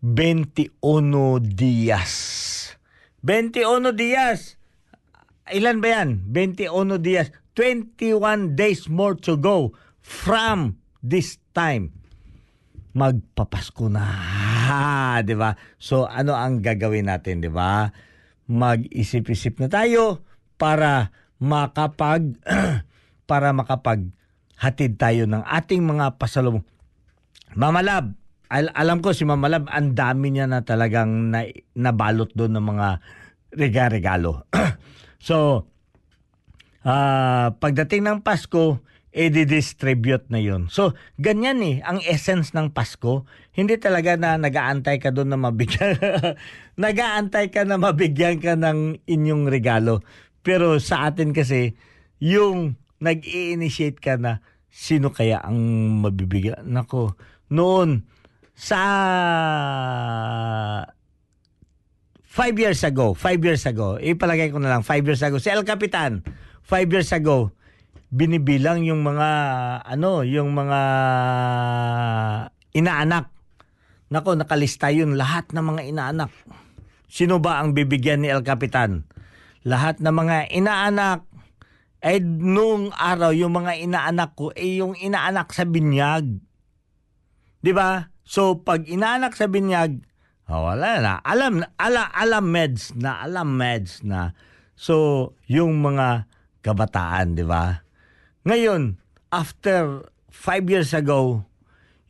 [0.01, 0.73] 21
[1.53, 2.13] Diaz.
[3.21, 4.57] 21 Diaz.
[5.53, 6.09] Ilan ba yan?
[6.33, 7.29] 21 Diaz.
[7.53, 11.93] 21 days more to go from this time
[12.95, 14.07] magpapasko na,
[15.27, 15.53] di ba?
[15.77, 17.89] So ano ang gagawin natin, di ba?
[18.45, 20.21] Mag-isip-isip na tayo
[20.55, 22.37] para makapag
[23.29, 24.05] para makapag
[24.55, 26.63] hatid tayo ng ating mga pasalubong.
[27.55, 28.15] Mamalab,
[28.47, 32.87] al- alam ko si Mamalab, ang dami niya na talagang na, nabalot doon ng mga
[33.55, 34.47] rega-regalo.
[35.27, 35.67] so,
[36.85, 38.79] ah pagdating ng Pasko,
[39.15, 40.67] i-distribute na yun.
[40.67, 43.23] So, ganyan eh, ang essence ng Pasko,
[43.55, 45.95] hindi talaga na nag-aantay ka doon na mabigyan.
[46.75, 50.03] nag-aantay ka na mabigyan ka ng inyong regalo.
[50.43, 51.79] Pero sa atin kasi,
[52.19, 55.55] yung nag-i-initiate ka na, sino kaya ang
[56.03, 56.67] mabibigyan?
[56.67, 57.15] Nako,
[57.47, 58.03] noon,
[58.51, 58.81] sa
[62.27, 65.63] five years ago, five years ago, ipalagay ko na lang, five years ago, si El
[65.63, 66.19] Capitan,
[66.67, 67.54] five years ago,
[68.15, 69.29] binibilang yung mga,
[69.83, 70.79] ano, yung mga
[72.71, 73.27] inaanak.
[74.07, 76.31] Nako, nakalista yun, lahat ng mga inaanak.
[77.11, 79.03] Sino ba ang bibigyan ni El Capitan?
[79.67, 81.27] Lahat ng mga inaanak.
[81.99, 86.39] Eh, noong araw, yung mga inaanak ko, eh, yung inaanak sa binyag.
[87.59, 88.07] Di ba?
[88.23, 90.05] So, pag inaanak sa binyag,
[90.47, 91.13] oh, wala na.
[91.25, 94.37] Alam, ala, alam meds na, alam meds na.
[94.77, 96.29] So, yung mga
[96.61, 97.84] kabataan, di ba?
[98.45, 99.01] Ngayon,
[99.33, 101.49] after five years ago,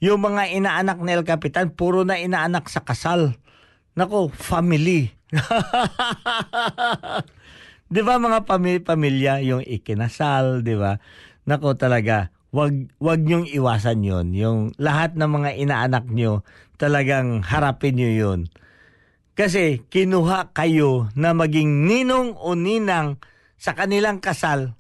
[0.04, 3.40] yung mga inaanak ni El Capitan, puro na inaanak sa kasal.
[3.96, 5.16] Nako, family.
[7.94, 11.00] di ba mga pami- pamilya, yung ikinasal, di ba?
[11.48, 16.44] Nako talaga, wag wag niyong iwasan yon Yung lahat ng mga inaanak niyo,
[16.76, 18.40] talagang harapin niyo yon
[19.40, 23.24] Kasi kinuha kayo na maging ninong o ninang
[23.56, 24.76] sa kanilang kasal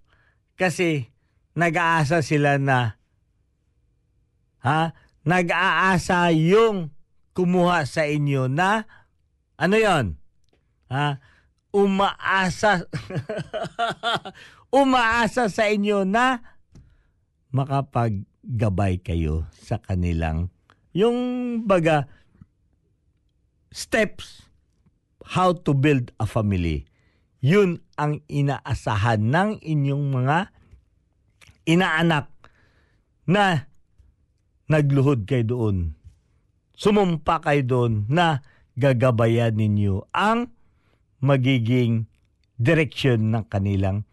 [0.59, 1.14] kasi
[1.55, 2.99] nag-aasa sila na
[4.61, 4.91] ha?
[5.25, 6.93] Nag-aasa yung
[7.33, 8.85] kumuha sa inyo na
[9.57, 10.05] ano yon?
[10.91, 11.17] Ha?
[11.71, 12.85] Umaasa
[14.83, 16.43] umaasa sa inyo na
[17.55, 20.51] makapaggabay kayo sa kanilang
[20.91, 21.19] yung
[21.67, 22.07] baga
[23.71, 24.47] steps
[25.35, 26.87] how to build a family.
[27.43, 30.54] Yun ang inaasahan ng inyong mga
[31.65, 32.29] inaanak
[33.25, 33.69] na
[34.69, 35.77] nagluhod kayo doon.
[36.75, 38.43] Sumumpa kayo doon na
[38.75, 40.51] gagabayan ninyo ang
[41.23, 42.05] magiging
[42.59, 44.03] direksyon ng kanilang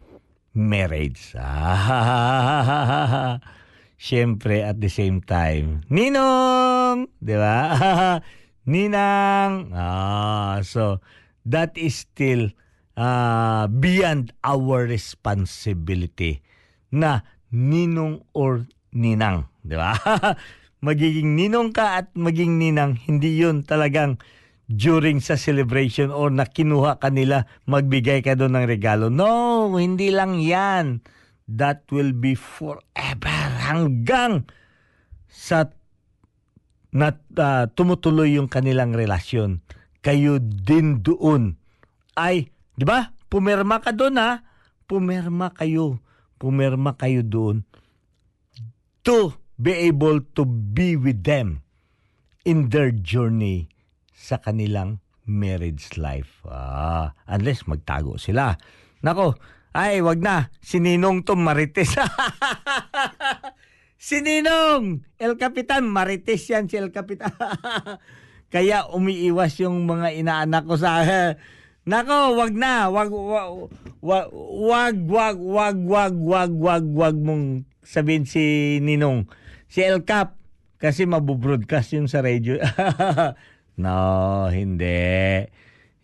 [0.55, 1.35] marriage.
[1.37, 3.37] Ah,
[4.03, 7.07] Siyempre, at the same time, Ninong!
[7.23, 7.71] Di ba?
[8.71, 9.71] Ninang!
[9.71, 10.99] Ah, so,
[11.47, 12.51] that is still
[12.99, 16.43] uh, beyond our responsibility
[16.91, 17.23] na
[17.53, 19.93] ninong or ninang, di ba?
[20.85, 24.19] magiging ninong ka at maging ninang, hindi yun talagang
[24.67, 29.07] during sa celebration or na kinuha kanila, magbigay ka doon ng regalo.
[29.13, 31.05] No, hindi lang yan.
[31.45, 34.47] That will be forever hanggang
[35.29, 35.69] sa
[36.93, 39.61] na ah, tumutuloy yung kanilang relasyon.
[40.03, 41.57] Kayo din doon
[42.13, 43.11] ay, di ba?
[43.27, 44.45] Pumirma ka doon ha.
[44.85, 45.97] Pumirma kayo.
[46.43, 47.63] Pumirma kayo doon
[49.07, 51.63] to be able to be with them
[52.43, 53.71] in their journey
[54.11, 56.43] sa kanilang marriage life.
[56.43, 58.59] Ah, unless magtago sila.
[58.99, 59.39] Nako,
[59.71, 60.51] ay wag na.
[60.59, 61.95] Si Ninong to marites.
[64.11, 65.03] si Ninong!
[65.15, 67.31] El Capitan, marites yan si El Capitan.
[68.53, 71.01] Kaya umiiwas yung mga inaanak ko sa
[71.83, 72.87] Nako, wag na.
[72.87, 73.67] Wag wag
[73.99, 75.77] wag wag wag wag
[76.15, 79.27] wag wag wag, mong sabihin si Ninong.
[79.67, 80.39] Si El Cap
[80.79, 82.55] kasi mabubroadcast yun sa radio.
[83.83, 85.43] no, hindi.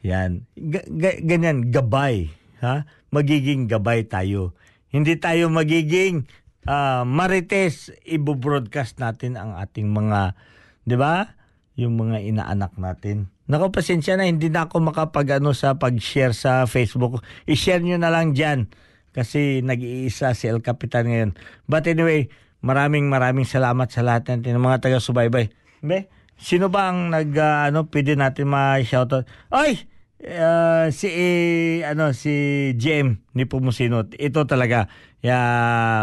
[0.03, 0.47] Yan.
[0.55, 2.27] Ga- ga- ganyan, gabay.
[2.59, 2.83] Ha?
[3.15, 4.51] Magiging gabay tayo.
[4.91, 6.27] Hindi tayo magiging
[6.67, 10.35] ah, Marites, ibo-broadcast natin ang ating mga,
[10.83, 11.39] di ba?
[11.79, 13.31] Yung mga inaanak natin.
[13.49, 17.25] Nako, pasensya na, hindi na ako makapag ano, sa pag-share sa Facebook.
[17.49, 18.69] I-share nyo na lang dyan
[19.09, 21.31] kasi nag-iisa si El Capitan ngayon.
[21.65, 22.29] But anyway,
[22.61, 25.49] maraming maraming salamat sa lahat natin ng mga taga-subaybay.
[25.81, 29.25] Be, sino ba ang nag, ah, ano, pwede natin ma-shoutout?
[29.49, 29.89] Ay!
[30.19, 34.91] Uh, si eh, ano si JM ni Pumusino ito talaga
[35.23, 35.39] ya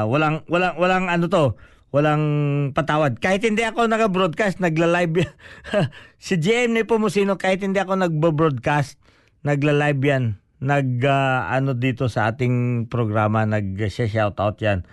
[0.09, 1.53] walang walang walang ano to
[1.95, 2.24] walang
[2.74, 3.18] patawad.
[3.22, 5.26] Kahit hindi ako nag-broadcast nagla-live
[6.26, 8.99] si JM ni Pumusino kahit hindi ako nagbo-broadcast
[9.47, 10.24] nagla-live yan.
[10.57, 14.89] Nag ah, ano dito sa ating programa nag shoutout yan.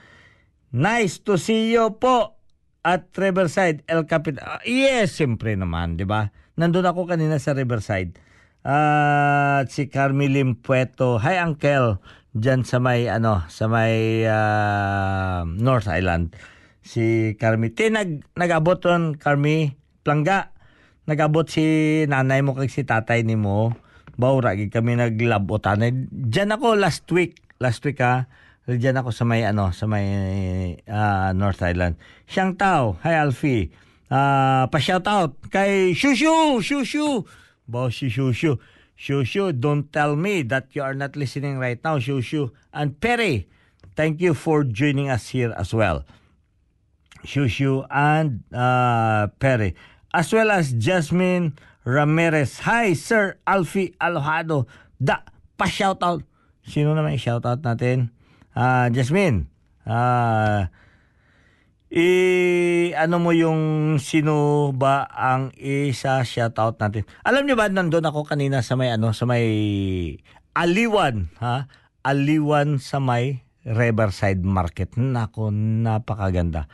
[0.73, 2.37] Nice to see you po
[2.83, 4.43] at Riverside El Capitan.
[4.43, 6.29] Ah, yes siyempre naman di ba?
[6.59, 8.19] Nandun ako kanina sa Riverside.
[8.63, 11.19] At si Carmelim Pueto.
[11.19, 11.99] Hi Uncle.
[12.33, 16.52] Diyan sa may ano, sa may ah, North Island.
[16.83, 17.71] Si Carmi.
[17.71, 19.71] Ti nag nagabot ron Carmi
[20.03, 20.51] Plangga.
[21.07, 21.63] Nagabot si
[22.07, 23.71] nanay mo kag si tatay ni mo.
[24.19, 25.81] Baura kami naglabotan.
[26.11, 27.39] Diyan ako last week.
[27.57, 28.27] Last week ha.
[28.67, 30.07] Diyan ako sa may ano, sa may
[30.87, 31.99] ah, North Island.
[32.27, 32.99] Siyang tao.
[33.03, 33.71] Hi Alfie.
[34.13, 37.25] Ah, pa-shout out kay Shushu, Shushu.
[37.65, 38.59] Bo si Shushu.
[38.93, 42.53] Shushu, don't tell me that you are not listening right now, Shushu.
[42.71, 43.49] And Perry,
[43.97, 46.05] thank you for joining us here as well.
[47.23, 49.75] Shushu and uh, Perry.
[50.13, 52.63] As well as Jasmine Ramirez.
[52.63, 54.69] Hi, Sir Alfie Alojado.
[55.01, 55.25] Da,
[55.57, 56.23] pa-shoutout.
[56.63, 58.13] Sino naman i-shoutout natin?
[58.55, 59.51] Ah, Jasmine.
[59.83, 60.71] Ah,
[61.93, 62.09] i
[62.97, 67.05] ano mo yung sino ba ang isa shoutout natin.
[67.21, 69.45] Alam niyo ba nandoon ako kanina sa may ano sa may
[70.53, 71.65] Aliwan, ha?
[72.05, 74.93] Aliwan sa may Riverside Market.
[74.97, 76.69] Nako, napakaganda.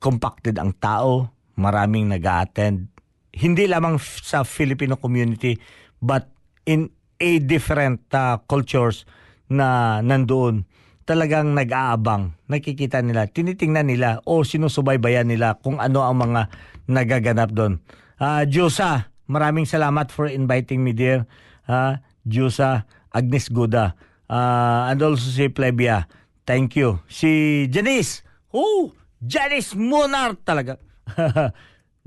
[0.00, 2.90] Compacted ang tao, maraming nag-attend.
[3.30, 5.54] Hindi lamang sa Filipino community
[6.02, 6.26] but
[6.66, 9.06] in a different uh, cultures
[9.46, 10.66] na nandoon
[11.10, 16.46] talagang nag-aabang, nakikita nila, tinitingnan nila o sinusubaybayan nila kung ano ang mga
[16.86, 17.82] nagaganap doon.
[18.14, 21.26] Ah, Diyosa, maraming salamat for inviting me dear.
[21.66, 23.98] Ah, Diyosa, Agnes Guda,
[24.30, 26.06] ah, and also si Plebia.
[26.46, 27.02] Thank you.
[27.10, 28.22] Si Janice.
[28.50, 28.90] Oh,
[29.22, 30.80] Janice Munar talaga.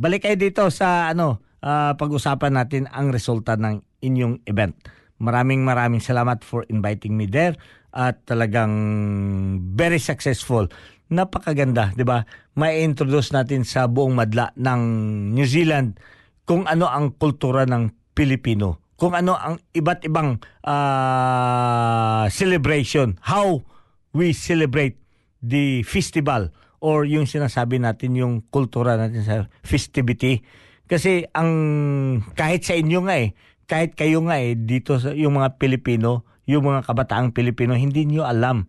[0.03, 4.75] Balik kayo dito sa ano, ah, pag-usapan natin ang resulta ng inyong event.
[5.23, 7.55] Maraming maraming salamat for inviting me there
[7.95, 8.73] at talagang
[9.77, 10.67] very successful.
[11.13, 12.25] Napakaganda, 'di ba?
[12.57, 14.81] May introduce natin sa buong madla ng
[15.31, 16.01] New Zealand
[16.43, 23.61] kung ano ang kultura ng Pilipino, kung ano ang iba't ibang ah, celebration, how
[24.11, 25.02] we celebrate
[25.43, 30.41] the festival or yung sinasabi natin yung kultura natin sa festivity.
[30.87, 31.51] Kasi ang
[32.33, 33.35] kahit sa inyo nga eh,
[33.67, 38.23] kahit kayo nga eh, dito sa yung mga Pilipino, yung mga kabataang Pilipino, hindi nyo
[38.23, 38.67] alam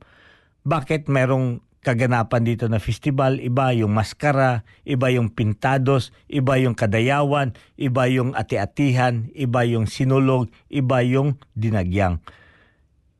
[0.64, 7.53] bakit merong kaganapan dito na festival, iba yung maskara, iba yung pintados, iba yung kadayawan,
[7.77, 12.25] iba yung ati-atihan, iba yung sinulog, iba yung dinagyang.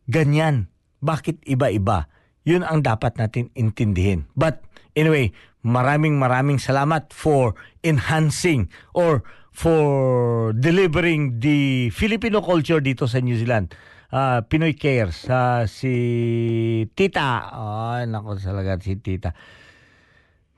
[0.09, 0.73] Ganyan.
[1.05, 2.09] Bakit iba-iba?
[2.45, 4.29] Yun ang dapat natin intindihin.
[4.37, 4.61] But
[4.93, 5.33] anyway,
[5.65, 9.25] maraming maraming salamat for enhancing or
[9.55, 13.73] for delivering the Filipino culture dito sa New Zealand.
[14.15, 17.51] Ah, Pinoy Cares, ah, si Tita.
[17.51, 19.33] Ay, nako talaga si Tita.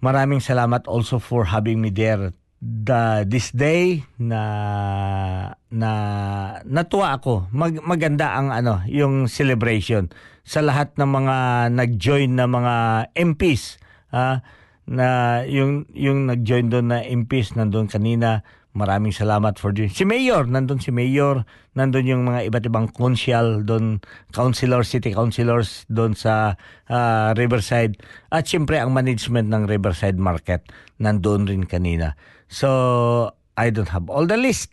[0.03, 4.41] Maraming salamat also for having me there the this day na
[5.69, 5.91] na
[6.65, 10.09] natuwa ako Mag, maganda ang ano yung celebration
[10.47, 11.37] sa lahat ng mga
[11.75, 12.75] nag-join na mga
[13.19, 13.83] MPs
[14.15, 14.47] ah,
[14.87, 19.91] na yung yung nag-join doon na MPs nandun kanina maraming salamat for doing.
[19.91, 21.43] Si Mayor nandun si Mayor
[21.75, 23.99] nandun yung mga iba't ibang consul doon
[24.31, 26.55] councilor city councilors doon sa
[26.87, 27.99] ah, Riverside.
[28.31, 30.63] At siyempre ang management ng Riverside Market
[31.03, 32.15] nandun rin kanina.
[32.47, 34.71] So I don't have all the list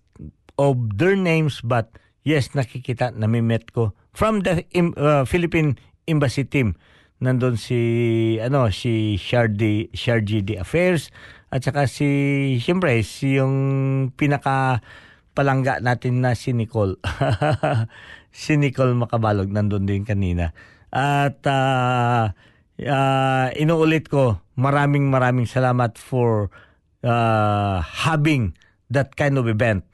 [0.61, 1.89] of their names but
[2.23, 3.95] yes nakikita nami-met ko.
[4.15, 4.63] From the
[4.97, 6.75] uh, Philippine Embassy team.
[7.23, 7.79] Nandun si
[8.43, 11.07] ano si Shardy Shardy the Affairs.
[11.53, 13.55] At saka si siyempre si yung
[14.17, 14.83] pinaka
[15.31, 16.99] palangga natin na si Nicole.
[18.33, 20.57] Si Nicole Makabalog nandun din kanina.
[20.89, 22.33] At ah,
[22.81, 26.49] ah, inuulit ko maraming maraming salamat for
[27.05, 28.57] uh, having
[28.89, 29.85] that kind of event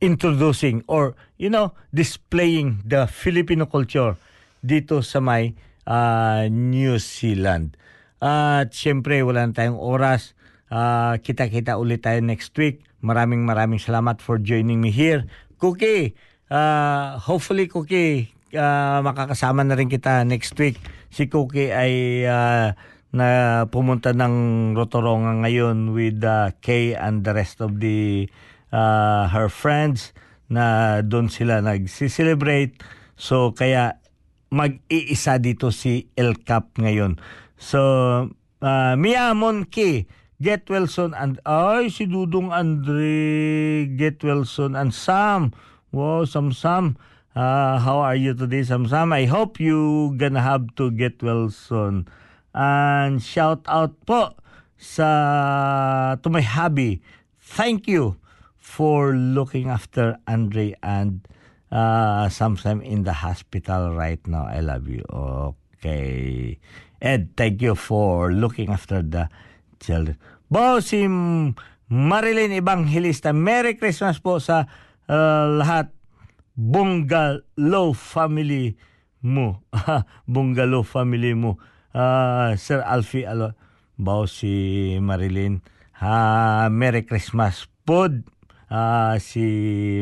[0.00, 4.16] introducing or you know displaying the Filipino culture
[4.60, 5.54] dito sa may
[5.86, 7.78] ah, New Zealand.
[8.18, 10.34] At syempre, wala na tayong oras.
[10.66, 12.82] Ah, kita-kita ulit tayo next week.
[13.04, 15.24] Maraming maraming salamat for joining me here.
[15.62, 16.18] Cookie,
[16.50, 20.76] ah, hopefully Cookie, ah, makakasama na rin kita next week.
[21.12, 22.74] Si Cookie ay ah,
[23.14, 28.26] na pumunta ng Rotoronga ngayon with ah, Kay and the rest of the
[28.72, 32.78] ah, her friends na doon sila nagsi-celebrate.
[33.18, 33.98] So kaya
[34.50, 37.18] mag-iisa dito si El Cap ngayon.
[37.58, 37.80] So,
[38.62, 40.06] uh, Mia Monki,
[40.36, 45.56] Get Wilson and ay si Dudong Andre, Get Wilson and Sam.
[45.96, 47.00] Wow, Sam Sam.
[47.32, 49.12] Uh, how are you today, Sam Sam?
[49.16, 52.04] I hope you gonna have to get Wilson.
[52.52, 54.36] And shout out po
[54.76, 57.00] sa to my hubby.
[57.40, 58.20] Thank you
[58.76, 61.24] for looking after Andre and
[61.72, 64.44] uh, Sam in the hospital right now.
[64.44, 65.00] I love you.
[65.08, 66.60] Okay.
[67.00, 69.32] Ed, thank you for looking after the
[69.80, 70.20] children.
[70.52, 70.84] Bo,
[71.88, 74.68] Marilyn Evangelista, Merry Christmas po sa
[75.08, 75.88] uh, lahat.
[76.56, 78.76] Bungalow family
[79.24, 79.64] mo.
[80.28, 81.56] Bungalow family mo.
[81.96, 83.56] Uh, Sir Alfie, alo,
[83.96, 85.64] bao si Marilyn.
[85.96, 88.08] Ha, Merry Christmas po.
[88.66, 89.44] Uh, si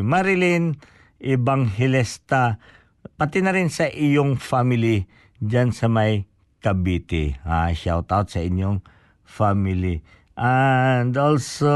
[0.01, 0.81] Marilyn
[1.21, 2.57] Evangelista,
[3.21, 5.05] pati na rin sa iyong family
[5.41, 6.25] dyan sa may
[6.65, 7.37] Cavite.
[7.45, 8.81] Ah, shout out sa inyong
[9.21, 10.01] family.
[10.33, 11.69] And also,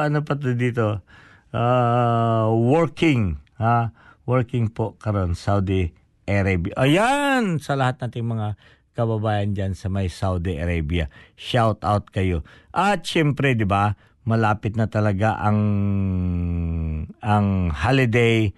[0.00, 1.04] ano pa to dito?
[1.52, 3.36] Ah, working.
[3.60, 3.92] Ha?
[4.24, 5.92] Working po karon Saudi
[6.24, 6.72] Arabia.
[6.80, 7.60] Ayan!
[7.60, 8.56] Sa lahat nating mga
[8.96, 11.12] kababayan dyan sa may Saudi Arabia.
[11.36, 12.40] Shout out kayo.
[12.72, 13.92] At syempre, di ba,
[14.22, 15.58] malapit na talaga ang
[17.18, 18.54] ang holiday.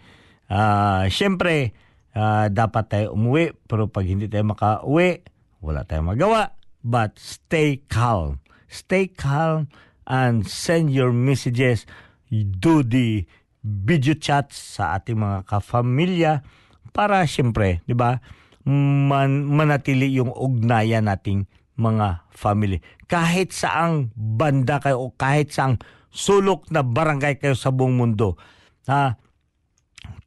[0.49, 1.73] Ah, syempre,
[2.13, 3.57] ah, dapat tayo umuwi.
[3.65, 5.25] Pero pag hindi tayo makauwi,
[5.65, 6.53] wala tayong magawa.
[6.85, 8.45] But stay calm.
[8.69, 9.73] Stay calm
[10.05, 11.89] and send your messages.
[12.29, 13.25] Do the
[13.65, 16.45] video chats sa ating mga kafamilya
[16.93, 18.21] para syempre, di ba,
[18.69, 22.79] man, manatili yung ugnayan nating mga family.
[23.07, 25.79] Kahit saang banda kayo o kahit saang
[26.15, 28.39] sulok na barangay kayo sa buong mundo.
[28.87, 29.19] Ha?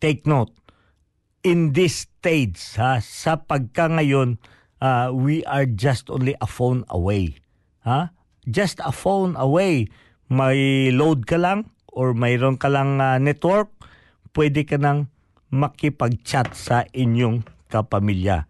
[0.04, 0.54] Take note,
[1.42, 4.38] in this stage, ha, sa pagka ngayon,
[4.84, 7.40] uh, we are just only a phone away.
[7.88, 8.12] Ha?
[8.44, 9.88] Just a phone away.
[10.28, 13.72] May load ka lang or mayroon ka lang uh, network,
[14.36, 15.10] pwede ka nang
[15.50, 18.46] makipag-chat sa inyong kapamilya.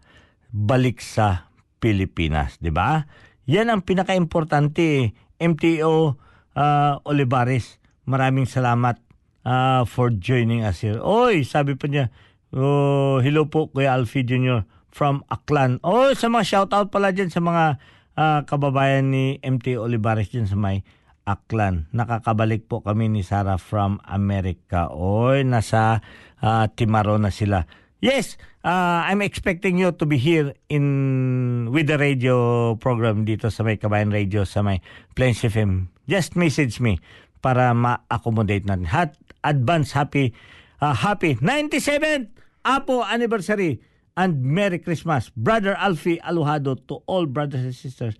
[0.50, 1.48] Balik sa
[1.78, 3.06] Pilipinas, di ba?
[3.48, 5.16] Yan ang pinaka-importante.
[5.40, 6.20] MTO
[6.52, 9.00] uh, Olivares, maraming salamat
[9.48, 11.00] uh, for joining us here.
[11.00, 12.12] Oy, sabi pa niya,
[12.52, 14.68] oh, hello po Kuya Alfie Jr.
[14.92, 15.80] from Aklan.
[15.80, 17.80] Oh, sa mga shoutout pala dyan sa mga
[18.20, 20.84] uh, kababayan ni MT Olivares dyan sa may
[21.24, 21.88] Aklan.
[21.96, 24.92] Nakakabalik po kami ni Sarah from America.
[24.92, 26.04] Oy, nasa
[26.44, 27.64] uh, Timaro na sila.
[28.04, 28.36] Yes,
[28.68, 33.80] uh, I'm expecting you to be here in with the radio program dito sa may
[33.80, 34.84] Kabayan Radio sa may
[35.16, 35.88] Plains FM.
[36.04, 37.00] Just message me
[37.40, 38.84] para ma-accommodate natin.
[38.92, 40.36] Hat, advance happy
[40.84, 42.28] uh, happy 97th
[42.68, 43.80] Apo anniversary
[44.20, 45.32] and Merry Christmas.
[45.32, 48.14] Brother Alfie Aluhado to all brothers and sisters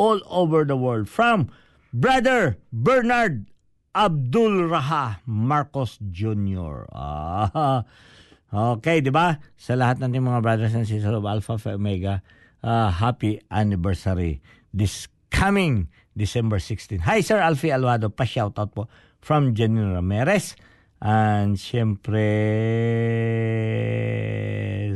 [0.00, 1.52] all over the world from
[1.92, 3.50] Brother Bernard
[3.92, 6.86] Abdul Raha Marcos Jr.
[6.94, 7.84] Ah,
[8.50, 9.38] okay, di ba?
[9.54, 12.22] Sa lahat ng mga brothers and sisters of Alpha Phi Omega,
[12.62, 14.42] ah, happy anniversary
[14.74, 15.88] this coming
[16.18, 17.06] December 16.
[17.06, 18.10] Hi, Sir Alfie Alvado.
[18.10, 18.90] Pa-shoutout po
[19.22, 20.58] from Janine Ramirez.
[21.00, 22.20] And syempre,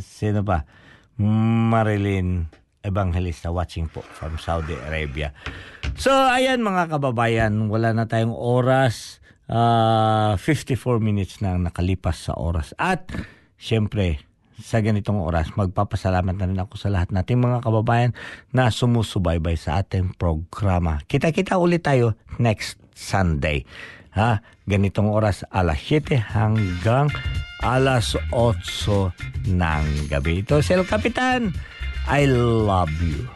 [0.05, 0.69] sino pa?
[1.17, 2.51] Marilyn
[2.85, 5.33] Evangelista watching po from Saudi Arabia.
[5.97, 9.25] So, ayan mga kababayan, wala na tayong oras.
[9.49, 12.77] Ah, 54 minutes na nakalipas sa oras.
[12.77, 13.09] At,
[13.59, 14.23] syempre,
[14.61, 18.13] sa ganitong oras, magpapasalamat na rin ako sa lahat nating mga kababayan
[18.55, 21.03] na sumusubaybay sa ating programa.
[21.11, 23.67] Kita-kita ulit tayo next Sunday.
[24.15, 24.39] Ha?
[24.71, 27.11] Ganitong oras, alas 7 hanggang
[27.67, 30.47] alas 8 ng gabi.
[30.47, 31.51] Ito, Sel Kapitan.
[32.07, 33.27] I love you.